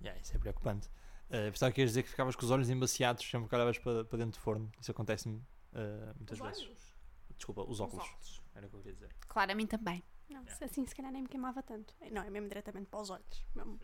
Yeah, 0.00 0.18
isso 0.20 0.34
é 0.34 0.38
preocupante. 0.38 0.88
Uh, 1.28 1.50
pensava 1.50 1.72
que 1.72 1.80
ias 1.80 1.90
dizer 1.90 2.02
que 2.02 2.10
ficavas 2.10 2.36
com 2.36 2.44
os 2.44 2.50
olhos 2.50 2.70
embaciados 2.70 3.28
sempre 3.28 3.48
que 3.48 3.54
olhavas 3.54 3.78
para, 3.78 4.04
para 4.04 4.18
dentro 4.18 4.38
do 4.38 4.42
forno. 4.42 4.70
Isso 4.80 4.90
acontece-me 4.90 5.42
eh, 5.74 6.12
muitas 6.16 6.38
vezes. 6.38 6.68
Desculpa, 7.36 7.62
os 7.62 7.80
óculos. 7.80 8.42
Era 8.54 8.66
o 8.66 8.70
que 8.70 8.76
eu 8.76 8.80
queria 8.80 8.94
dizer. 8.94 9.16
Claro, 9.26 9.52
a 9.52 9.54
mim 9.54 9.66
também. 9.66 10.02
Não, 10.30 10.44
assim 10.62 10.86
se 10.86 10.94
calhar 10.94 11.12
nem 11.12 11.22
me 11.22 11.28
queimava 11.28 11.62
tanto. 11.62 11.94
Não, 12.10 12.22
é 12.22 12.30
mesmo 12.30 12.48
diretamente 12.48 12.86
para 12.86 13.00
os 13.00 13.10
olhos. 13.10 13.44
Mesmo 13.54 13.78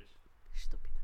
estúpida. 0.55 1.00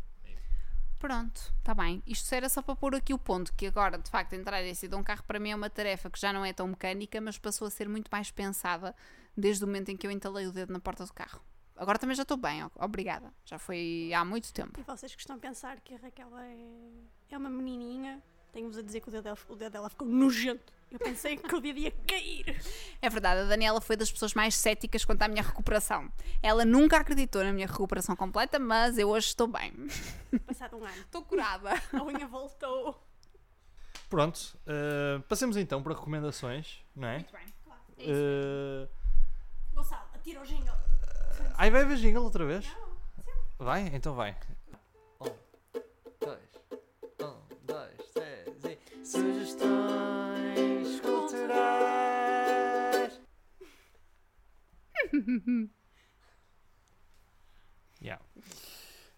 Pronto, 0.99 1.53
está 1.59 1.75
bem. 1.75 2.03
Isto 2.07 2.35
era 2.35 2.49
só 2.49 2.63
para 2.63 2.75
pôr 2.75 2.95
aqui 2.95 3.13
o 3.13 3.19
ponto 3.19 3.53
que 3.53 3.67
agora, 3.67 3.99
de 3.99 4.09
facto, 4.09 4.33
entrar 4.33 4.63
e 4.63 4.75
sair 4.75 4.89
de 4.89 4.95
um 4.95 5.03
carro 5.03 5.23
para 5.25 5.39
mim 5.39 5.51
é 5.51 5.57
uma 5.57 5.69
tarefa 5.69 6.09
que 6.09 6.19
já 6.19 6.33
não 6.33 6.45
é 6.45 6.53
tão 6.53 6.67
mecânica, 6.67 7.21
mas 7.21 7.39
passou 7.39 7.67
a 7.67 7.71
ser 7.71 7.89
muito 7.89 8.09
mais 8.11 8.31
pensada 8.31 8.95
desde 9.37 9.63
o 9.65 9.67
momento 9.67 9.91
em 9.91 9.97
que 9.97 10.07
eu 10.07 10.11
entalei 10.11 10.47
o 10.47 10.53
dedo 10.53 10.73
na 10.73 10.81
porta 10.81 11.05
do 11.05 11.13
carro. 11.13 11.43
Agora 11.77 11.99
também 11.99 12.17
já 12.17 12.23
estou 12.23 12.37
bem, 12.37 12.63
obrigada. 12.77 13.33
Já 13.45 13.59
foi 13.59 14.11
há 14.15 14.25
muito 14.25 14.53
tempo. 14.53 14.81
E 14.81 14.83
vocês 14.83 15.15
que 15.15 15.21
estão 15.21 15.37
a 15.37 15.39
pensar 15.39 15.81
que 15.81 15.95
a 15.95 15.99
Raquel 15.99 16.37
é, 16.39 16.57
é 17.31 17.39
uma 17.39 17.51
menininha, 17.51 18.23
tenho-vos 18.53 18.79
a 18.79 18.83
dizer 18.83 19.01
que 19.01 19.09
o 19.09 19.13
dedo, 19.13 19.25
dela, 19.25 19.39
o 19.49 19.55
dedo 19.55 19.73
dela 19.73 19.91
ficou 19.91 20.09
nojento. 20.09 20.73
Eu 20.91 20.99
pensei 20.99 21.37
que 21.37 21.55
o 21.55 21.61
dedo 21.61 21.79
ia 21.79 21.91
cair. 22.07 22.63
É 23.03 23.11
verdade, 23.11 23.41
a 23.43 23.45
Daniela 23.45 23.81
foi 23.81 23.97
das 23.97 24.11
pessoas 24.11 24.33
mais 24.33 24.55
céticas 24.55 25.05
quanto 25.05 25.21
à 25.23 25.29
minha 25.29 25.43
recuperação. 25.43 26.11
Ela 26.43 26.65
nunca 26.65 26.97
acreditou 26.97 27.45
na 27.45 27.53
minha 27.53 27.67
recuperação 27.67 28.17
completa, 28.17 28.59
mas 28.59 28.97
eu 28.97 29.11
hoje 29.11 29.27
estou 29.27 29.47
bem. 29.47 29.73
Passado 30.47 30.77
um 30.77 30.85
ano. 30.85 31.01
Estou 31.03 31.23
curada. 31.23 31.71
A 31.93 32.03
unha 32.03 32.27
voltou. 32.27 33.03
Pronto, 34.09 34.57
uh, 34.63 35.21
passemos 35.23 35.57
então 35.57 35.83
para 35.83 35.93
recomendações, 35.93 36.85
não 36.95 37.09
é? 37.09 37.15
Muito 37.17 37.33
bem. 37.33 37.55
Claro, 37.65 37.83
é 37.99 38.03
isso. 38.03 38.13
Uh, 38.13 39.75
Gonçalo, 39.75 40.09
atira 40.15 40.41
o 40.41 40.47
jingle. 40.47 40.96
Aí 41.57 41.71
vai 41.71 41.85
ver 41.85 41.97
jingle 41.97 42.25
outra 42.25 42.45
vez? 42.45 42.67
Vai? 43.59 43.91
Então 43.95 44.15
vai. 44.15 44.37
Um, 45.21 45.31
dois, 46.21 46.39
um, 47.23 47.35
dois, 47.63 47.97
três 48.13 48.65
e 48.65 48.79
sugestões 49.07 51.01
culturais. 51.01 52.27
Yeah. 58.03 58.23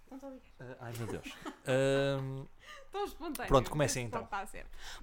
Não 0.08 0.16
estou 0.16 0.30
a 0.30 0.32
ligar. 0.32 0.48
Uh, 0.60 0.76
ai 0.80 0.92
meu 0.96 1.06
Deus. 1.08 1.26
Um. 1.66 2.46
Pronto, 3.48 3.70
comecem 3.70 4.06
então. 4.06 4.26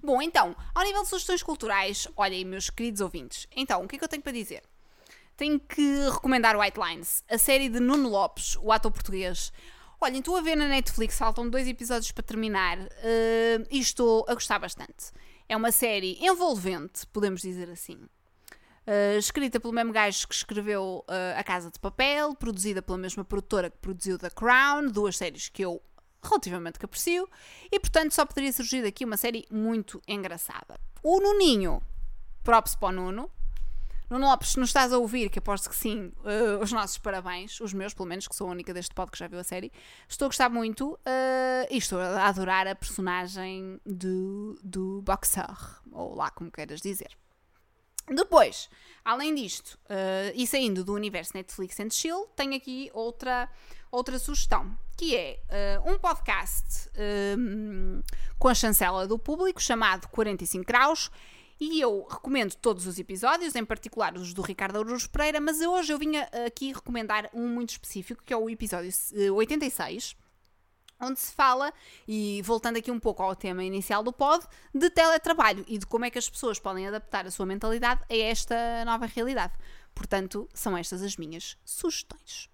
Bom, 0.02 0.20
então, 0.20 0.56
ao 0.74 0.82
nível 0.82 1.02
de 1.02 1.08
sugestões 1.08 1.42
culturais, 1.42 2.08
olhem, 2.16 2.44
meus 2.44 2.68
queridos 2.68 3.00
ouvintes. 3.00 3.46
Então, 3.54 3.84
o 3.84 3.88
que 3.88 3.96
é 3.96 3.98
que 3.98 4.04
eu 4.04 4.08
tenho 4.08 4.22
para 4.22 4.32
dizer? 4.32 4.62
Tenho 5.36 5.60
que 5.60 6.08
recomendar 6.08 6.56
White 6.56 6.80
Lines, 6.80 7.22
a 7.28 7.36
série 7.36 7.68
de 7.68 7.78
Nuno 7.78 8.08
Lopes, 8.08 8.56
o 8.56 8.72
ator 8.72 8.90
português. 8.90 9.52
Olhem, 10.00 10.20
estou 10.20 10.36
a 10.36 10.40
ver 10.40 10.56
na 10.56 10.66
Netflix, 10.66 11.18
faltam 11.18 11.48
dois 11.50 11.68
episódios 11.68 12.10
para 12.10 12.22
terminar 12.22 12.78
eh, 13.02 13.66
e 13.70 13.78
estou 13.78 14.24
a 14.28 14.32
gostar 14.32 14.58
bastante. 14.58 15.12
É 15.46 15.54
uma 15.54 15.70
série 15.70 16.16
envolvente, 16.24 17.06
podemos 17.08 17.42
dizer 17.42 17.68
assim. 17.70 17.98
Uh, 18.86 19.18
escrita 19.18 19.58
pelo 19.58 19.74
mesmo 19.74 19.92
gajo 19.92 20.28
que 20.28 20.34
escreveu 20.34 21.04
uh, 21.08 21.38
A 21.38 21.42
Casa 21.42 21.70
de 21.72 21.78
Papel, 21.78 22.34
produzida 22.36 22.80
pela 22.80 22.96
mesma 22.96 23.24
produtora 23.24 23.68
que 23.68 23.78
produziu 23.78 24.16
The 24.16 24.30
Crown, 24.30 24.88
duas 24.90 25.16
séries 25.16 25.48
que 25.48 25.64
eu 25.64 25.82
relativamente 26.22 26.78
que 26.78 26.84
aprecio, 26.84 27.28
e 27.70 27.80
portanto 27.80 28.12
só 28.12 28.24
poderia 28.24 28.52
surgir 28.52 28.82
daqui 28.82 29.04
uma 29.04 29.16
série 29.16 29.44
muito 29.50 30.00
engraçada. 30.06 30.78
O 31.02 31.20
Nuninho, 31.20 31.82
props 32.44 32.76
para 32.76 32.88
o 32.88 32.92
Nuno. 32.92 33.30
Nuno 34.08 34.26
Lopes, 34.26 34.50
se 34.50 34.60
nos 34.60 34.68
estás 34.68 34.92
a 34.92 34.98
ouvir, 34.98 35.28
que 35.30 35.40
aposto 35.40 35.68
que 35.68 35.74
sim, 35.74 36.12
uh, 36.20 36.62
os 36.62 36.70
nossos 36.72 36.98
parabéns, 36.98 37.60
os 37.60 37.72
meus 37.72 37.92
pelo 37.92 38.08
menos, 38.08 38.28
que 38.28 38.36
sou 38.36 38.46
a 38.46 38.50
única 38.50 38.72
deste 38.72 38.94
pod 38.94 39.10
que 39.10 39.18
já 39.18 39.26
viu 39.26 39.38
a 39.38 39.44
série. 39.44 39.72
Estou 40.08 40.26
a 40.26 40.28
gostar 40.28 40.48
muito 40.48 40.92
uh, 40.92 41.66
e 41.68 41.76
estou 41.76 41.98
a 41.98 42.28
adorar 42.28 42.68
a 42.68 42.74
personagem 42.74 43.80
do, 43.84 44.58
do 44.62 45.02
boxer, 45.02 45.56
ou 45.90 46.14
lá 46.14 46.30
como 46.30 46.50
queiras 46.50 46.80
dizer. 46.80 47.16
Depois, 48.08 48.70
além 49.04 49.34
disto, 49.34 49.76
eh, 49.88 50.32
e 50.36 50.46
saindo 50.46 50.84
do 50.84 50.94
universo 50.94 51.32
Netflix 51.34 51.80
and 51.80 51.90
Chill, 51.90 52.26
tenho 52.36 52.54
aqui 52.54 52.88
outra, 52.94 53.50
outra 53.90 54.16
sugestão, 54.16 54.78
que 54.96 55.16
é 55.16 55.40
eh, 55.48 55.80
um 55.84 55.98
podcast 55.98 56.88
hum, 57.36 58.00
com 58.38 58.46
a 58.46 58.54
chancela 58.54 59.08
do 59.08 59.18
público 59.18 59.60
chamado 59.60 60.06
45 60.08 60.64
Graus. 60.64 61.10
E 61.58 61.80
eu 61.80 62.06
recomendo 62.08 62.54
todos 62.54 62.86
os 62.86 62.98
episódios, 62.98 63.54
em 63.54 63.64
particular 63.64 64.14
os 64.14 64.34
do 64.34 64.42
Ricardo 64.42 64.78
Aruz 64.78 65.06
Pereira, 65.06 65.40
mas 65.40 65.60
hoje 65.60 65.90
eu 65.90 65.98
vinha 65.98 66.28
aqui 66.46 66.70
recomendar 66.70 67.30
um 67.32 67.48
muito 67.48 67.70
específico, 67.70 68.22
que 68.22 68.32
é 68.32 68.36
o 68.36 68.50
episódio 68.50 68.90
eh, 69.14 69.30
86, 69.30 70.14
onde 71.00 71.18
se 71.18 71.32
fala, 71.32 71.72
e 72.06 72.42
voltando 72.42 72.76
aqui 72.76 72.90
um 72.90 73.00
pouco 73.00 73.22
ao 73.22 73.34
tema 73.34 73.64
inicial 73.64 74.02
do 74.02 74.12
pod, 74.12 74.46
de 74.74 74.90
teletrabalho 74.90 75.64
e 75.66 75.78
de 75.78 75.86
como 75.86 76.04
é 76.04 76.10
que 76.10 76.18
as 76.18 76.28
pessoas 76.28 76.58
podem 76.58 76.86
adaptar 76.86 77.26
a 77.26 77.30
sua 77.30 77.46
mentalidade 77.46 78.02
a 78.10 78.16
esta 78.16 78.84
nova 78.84 79.06
realidade. 79.06 79.54
Portanto, 79.94 80.46
são 80.52 80.76
estas 80.76 81.02
as 81.02 81.16
minhas 81.16 81.56
sugestões. 81.64 82.50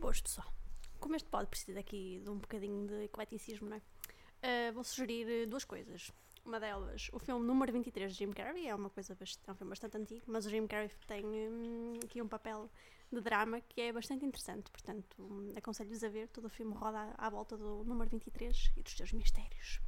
Boas, 0.00 0.20
pessoal. 0.20 0.52
Como 1.00 1.16
este 1.16 1.28
pode 1.28 1.48
precisar 1.48 1.80
aqui 1.80 2.20
de 2.22 2.30
um 2.30 2.38
bocadinho 2.38 2.86
de 2.86 3.04
ecleticismo, 3.04 3.68
não 3.68 3.76
é? 3.78 3.82
Ah, 4.42 4.72
vou 4.72 4.84
sugerir 4.84 5.28
eh, 5.28 5.46
duas 5.46 5.64
coisas. 5.64 6.12
Uma 6.48 6.58
delas, 6.58 7.10
o 7.12 7.18
filme 7.18 7.44
número 7.46 7.70
23 7.70 8.10
de 8.10 8.16
Jim 8.24 8.32
Carrey, 8.32 8.66
é 8.68 8.74
uma 8.74 8.88
coisa 8.88 9.14
bast- 9.14 9.38
é 9.46 9.52
um 9.52 9.54
filme 9.54 9.68
bastante 9.68 9.98
antigo, 9.98 10.22
mas 10.26 10.46
o 10.46 10.48
Jim 10.50 10.66
Carrey 10.66 10.88
tem 11.06 11.22
hum, 11.26 11.92
aqui 12.02 12.22
um 12.22 12.26
papel 12.26 12.70
de 13.12 13.20
drama 13.20 13.60
que 13.60 13.82
é 13.82 13.92
bastante 13.92 14.24
interessante, 14.24 14.70
portanto, 14.70 15.14
hum, 15.22 15.52
aconselho-vos 15.54 16.02
a 16.02 16.08
ver, 16.08 16.26
todo 16.28 16.46
o 16.46 16.48
filme 16.48 16.72
roda 16.72 17.14
à, 17.18 17.28
volta 17.28 17.54
do 17.54 17.84
número 17.84 18.08
23 18.08 18.72
e 18.78 18.82
dos 18.82 18.96
seus 18.96 19.12
mistérios. 19.12 19.78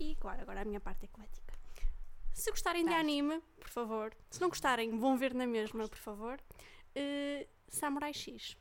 E 0.00 0.16
claro, 0.16 0.40
agora 0.40 0.62
a 0.62 0.64
minha 0.64 0.80
parte 0.80 1.04
eclética. 1.04 1.52
Se 2.32 2.50
gostarem 2.50 2.86
de 2.86 2.94
anime, 2.94 3.42
por 3.60 3.68
favor, 3.68 4.16
se 4.30 4.40
não 4.40 4.48
gostarem, 4.48 4.98
vão 4.98 5.18
ver 5.18 5.34
na 5.34 5.46
mesma, 5.46 5.86
por 5.86 5.98
favor. 5.98 6.40
eh, 6.94 7.46
Samurai 7.68 8.14
X. 8.14 8.56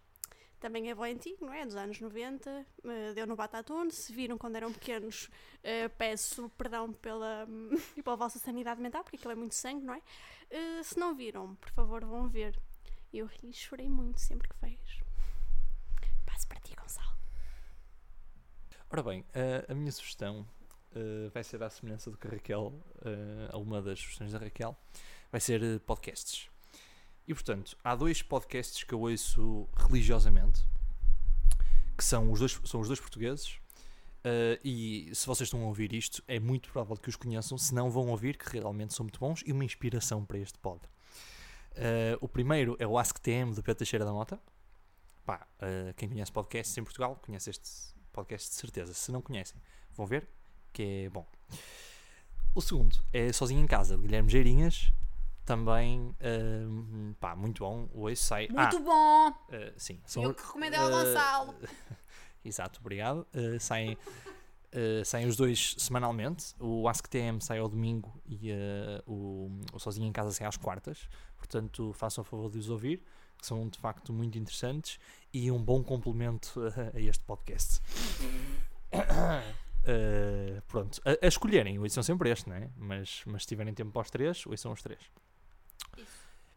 Também 0.63 0.89
é 0.89 0.95
bem 0.95 1.13
antigo, 1.13 1.45
não 1.45 1.53
é? 1.53 1.65
Dos 1.65 1.75
anos 1.75 1.99
90, 1.99 2.65
eh, 2.85 3.13
deu 3.13 3.27
no 3.27 3.35
Batatune. 3.35 3.91
Se 3.91 4.13
viram 4.13 4.37
quando 4.37 4.55
eram 4.55 4.71
pequenos, 4.71 5.29
eh, 5.61 5.89
peço 5.89 6.47
perdão 6.51 6.93
pela, 6.93 7.45
pela 8.01 8.15
vossa 8.15 8.39
sanidade 8.39 8.79
mental, 8.79 9.03
porque 9.03 9.17
aquilo 9.17 9.33
é 9.33 9.35
muito 9.35 9.55
sangue, 9.55 9.85
não 9.85 9.93
é? 9.93 10.01
Eh, 10.49 10.81
se 10.81 10.97
não 10.97 11.13
viram, 11.13 11.53
por 11.55 11.69
favor, 11.71 12.05
vão 12.05 12.29
ver. 12.29 12.57
Eu 13.11 13.25
ri 13.25 13.49
e 13.49 13.53
chorei 13.53 13.89
muito 13.89 14.21
sempre 14.21 14.47
que 14.47 14.55
vejo. 14.61 15.03
Passo 16.25 16.47
para 16.47 16.61
ti, 16.61 16.73
Gonçalo. 16.77 17.11
Ora 18.89 19.03
bem, 19.03 19.25
a, 19.67 19.73
minha 19.73 19.91
sugestão 19.91 20.47
eh, 20.95 21.29
vai 21.33 21.43
ser 21.43 21.61
à 21.61 21.69
semelhança 21.69 22.09
do 22.09 22.17
que 22.17 22.25
a 22.25 22.31
Raquel, 22.31 22.73
eh, 23.03 23.49
alguma 23.51 23.81
das 23.81 23.99
sugestões 23.99 24.31
da 24.31 24.39
Raquel, 24.39 24.77
vai 25.29 25.41
ser 25.41 25.81
podcasts. 25.81 26.52
E 27.27 27.33
portanto, 27.33 27.77
há 27.83 27.95
dois 27.95 28.21
podcasts 28.21 28.83
que 28.83 28.93
eu 28.93 29.01
ouço 29.01 29.67
religiosamente, 29.75 30.65
que 31.97 32.03
são 32.03 32.31
os 32.31 32.39
dois, 32.39 32.59
são 32.65 32.79
os 32.81 32.87
dois 32.87 32.99
portugueses. 32.99 33.57
eh, 34.25 34.59
e 34.63 35.09
se 35.13 35.27
vocês 35.27 35.47
estão 35.47 35.61
a 35.63 35.65
ouvir 35.67 35.93
isto, 35.93 36.23
é 36.27 36.39
muito 36.39 36.69
provável 36.71 36.95
que 36.97 37.09
os 37.09 37.15
conheçam. 37.15 37.57
Se 37.57 37.73
não 37.73 37.89
vão 37.89 38.07
ouvir, 38.09 38.37
que 38.37 38.49
realmente 38.57 38.93
são 38.93 39.03
muito 39.03 39.19
bons 39.19 39.43
e 39.45 39.51
uma 39.51 39.65
inspiração 39.65 40.23
para 40.25 40.37
este 40.39 40.57
pod. 40.59 40.81
Eh, 41.75 42.17
o 42.21 42.27
primeiro 42.27 42.75
é 42.79 42.87
o 42.87 42.97
AskTM 42.97 43.51
do 43.53 43.61
Pedro 43.63 43.79
Teixeira 43.79 44.05
da 44.05 44.11
Mota. 44.13 44.39
Pá, 45.25 45.47
eh, 45.59 45.93
quem 45.97 46.09
conhece 46.09 46.31
podcasts 46.31 46.77
em 46.77 46.83
Portugal 46.83 47.19
conhece 47.25 47.49
este 47.49 47.69
podcast 48.11 48.49
de 48.49 48.55
certeza. 48.55 48.93
Se 48.93 49.11
não 49.11 49.21
conhecem, 49.21 49.61
vão 49.95 50.05
ver 50.05 50.27
que 50.71 51.05
é 51.05 51.09
bom. 51.09 51.25
O 52.55 52.61
segundo 52.61 52.95
é 53.11 53.31
Sozinho 53.33 53.61
em 53.61 53.67
Casa, 53.67 53.95
de 53.97 54.03
Guilherme 54.03 54.29
Geirinhas. 54.29 54.91
Também, 55.45 56.15
hum, 56.21 57.13
pá, 57.19 57.35
muito 57.35 57.63
bom. 57.63 57.89
Hoje 57.93 58.17
sai. 58.17 58.47
Muito 58.47 58.77
ah, 58.77 58.79
bom! 58.79 59.55
eh, 59.55 59.73
sim, 59.75 59.99
Eu 60.15 60.33
que 60.33 60.41
recomendei 60.41 60.79
ao 60.79 60.89
eh, 60.89 60.91
Gonçalo. 60.91 61.55
Exato, 62.45 62.79
obrigado. 62.79 63.27
Eh, 63.33 63.59
saem, 63.59 63.97
saem 65.03 65.27
os 65.27 65.35
dois 65.35 65.75
semanalmente. 65.77 66.55
O 66.59 66.87
AskTM 66.87 67.39
sai 67.41 67.59
ao 67.59 67.67
domingo 67.67 68.21
e 68.25 68.51
o, 69.05 69.51
o 69.73 69.79
Sozinho 69.79 70.07
em 70.07 70.11
Casa 70.11 70.31
sai 70.31 70.47
às 70.47 70.57
quartas. 70.57 71.09
Portanto, 71.37 71.91
façam 71.93 72.21
o 72.21 72.25
favor 72.25 72.49
de 72.49 72.57
os 72.57 72.69
ouvir, 72.69 73.03
que 73.37 73.45
são 73.45 73.67
de 73.67 73.77
facto 73.77 74.13
muito 74.13 74.37
interessantes 74.37 74.97
e 75.33 75.51
um 75.51 75.61
bom 75.61 75.83
complemento 75.83 76.61
a, 76.61 76.95
a 76.97 77.01
este 77.01 77.23
podcast. 77.25 77.81
Eh, 79.85 80.61
pronto, 80.67 81.01
a, 81.03 81.25
a 81.25 81.27
escolherem, 81.27 81.77
ouçam 81.77 82.01
sempre 82.01 82.29
este, 82.29 82.47
não 82.47 82.55
é? 82.55 82.69
Mas, 82.77 83.21
mas 83.25 83.41
se 83.43 83.49
tiverem 83.49 83.73
tempo 83.73 83.91
para 83.91 84.01
os 84.01 84.09
três, 84.09 84.45
ouçam 84.45 84.71
os 84.71 84.81
três. 84.81 85.01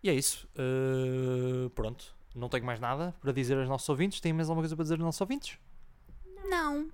E 0.02 0.10
é 0.10 0.14
isso. 0.14 0.48
Eh, 0.54 1.68
pronto, 1.74 2.14
não 2.34 2.48
tenho 2.48 2.64
mais 2.64 2.78
nada 2.80 3.14
para 3.20 3.32
dizer 3.32 3.56
aos 3.58 3.68
nossos 3.68 3.88
ouvintes. 3.88 4.20
Tem 4.20 4.32
mais 4.32 4.48
alguma 4.48 4.62
coisa 4.62 4.76
para 4.76 4.82
dizer 4.82 4.94
aos 4.94 5.04
nossos 5.04 5.20
ouvintes? 5.20 5.58
Não. 6.44 6.88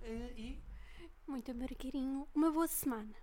Muito 1.26 1.50
amor, 1.50 1.68
querinho. 1.68 2.26
Uma 2.34 2.50
boa 2.50 2.66
semana. 2.66 3.14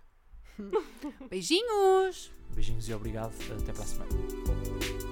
Beijinhos! 1.30 2.32
Beijinhos 2.54 2.88
e 2.88 2.94
obrigado. 2.94 3.32
Até 3.60 3.72
para 3.72 3.82
a 3.82 3.86
semana. 3.86 5.09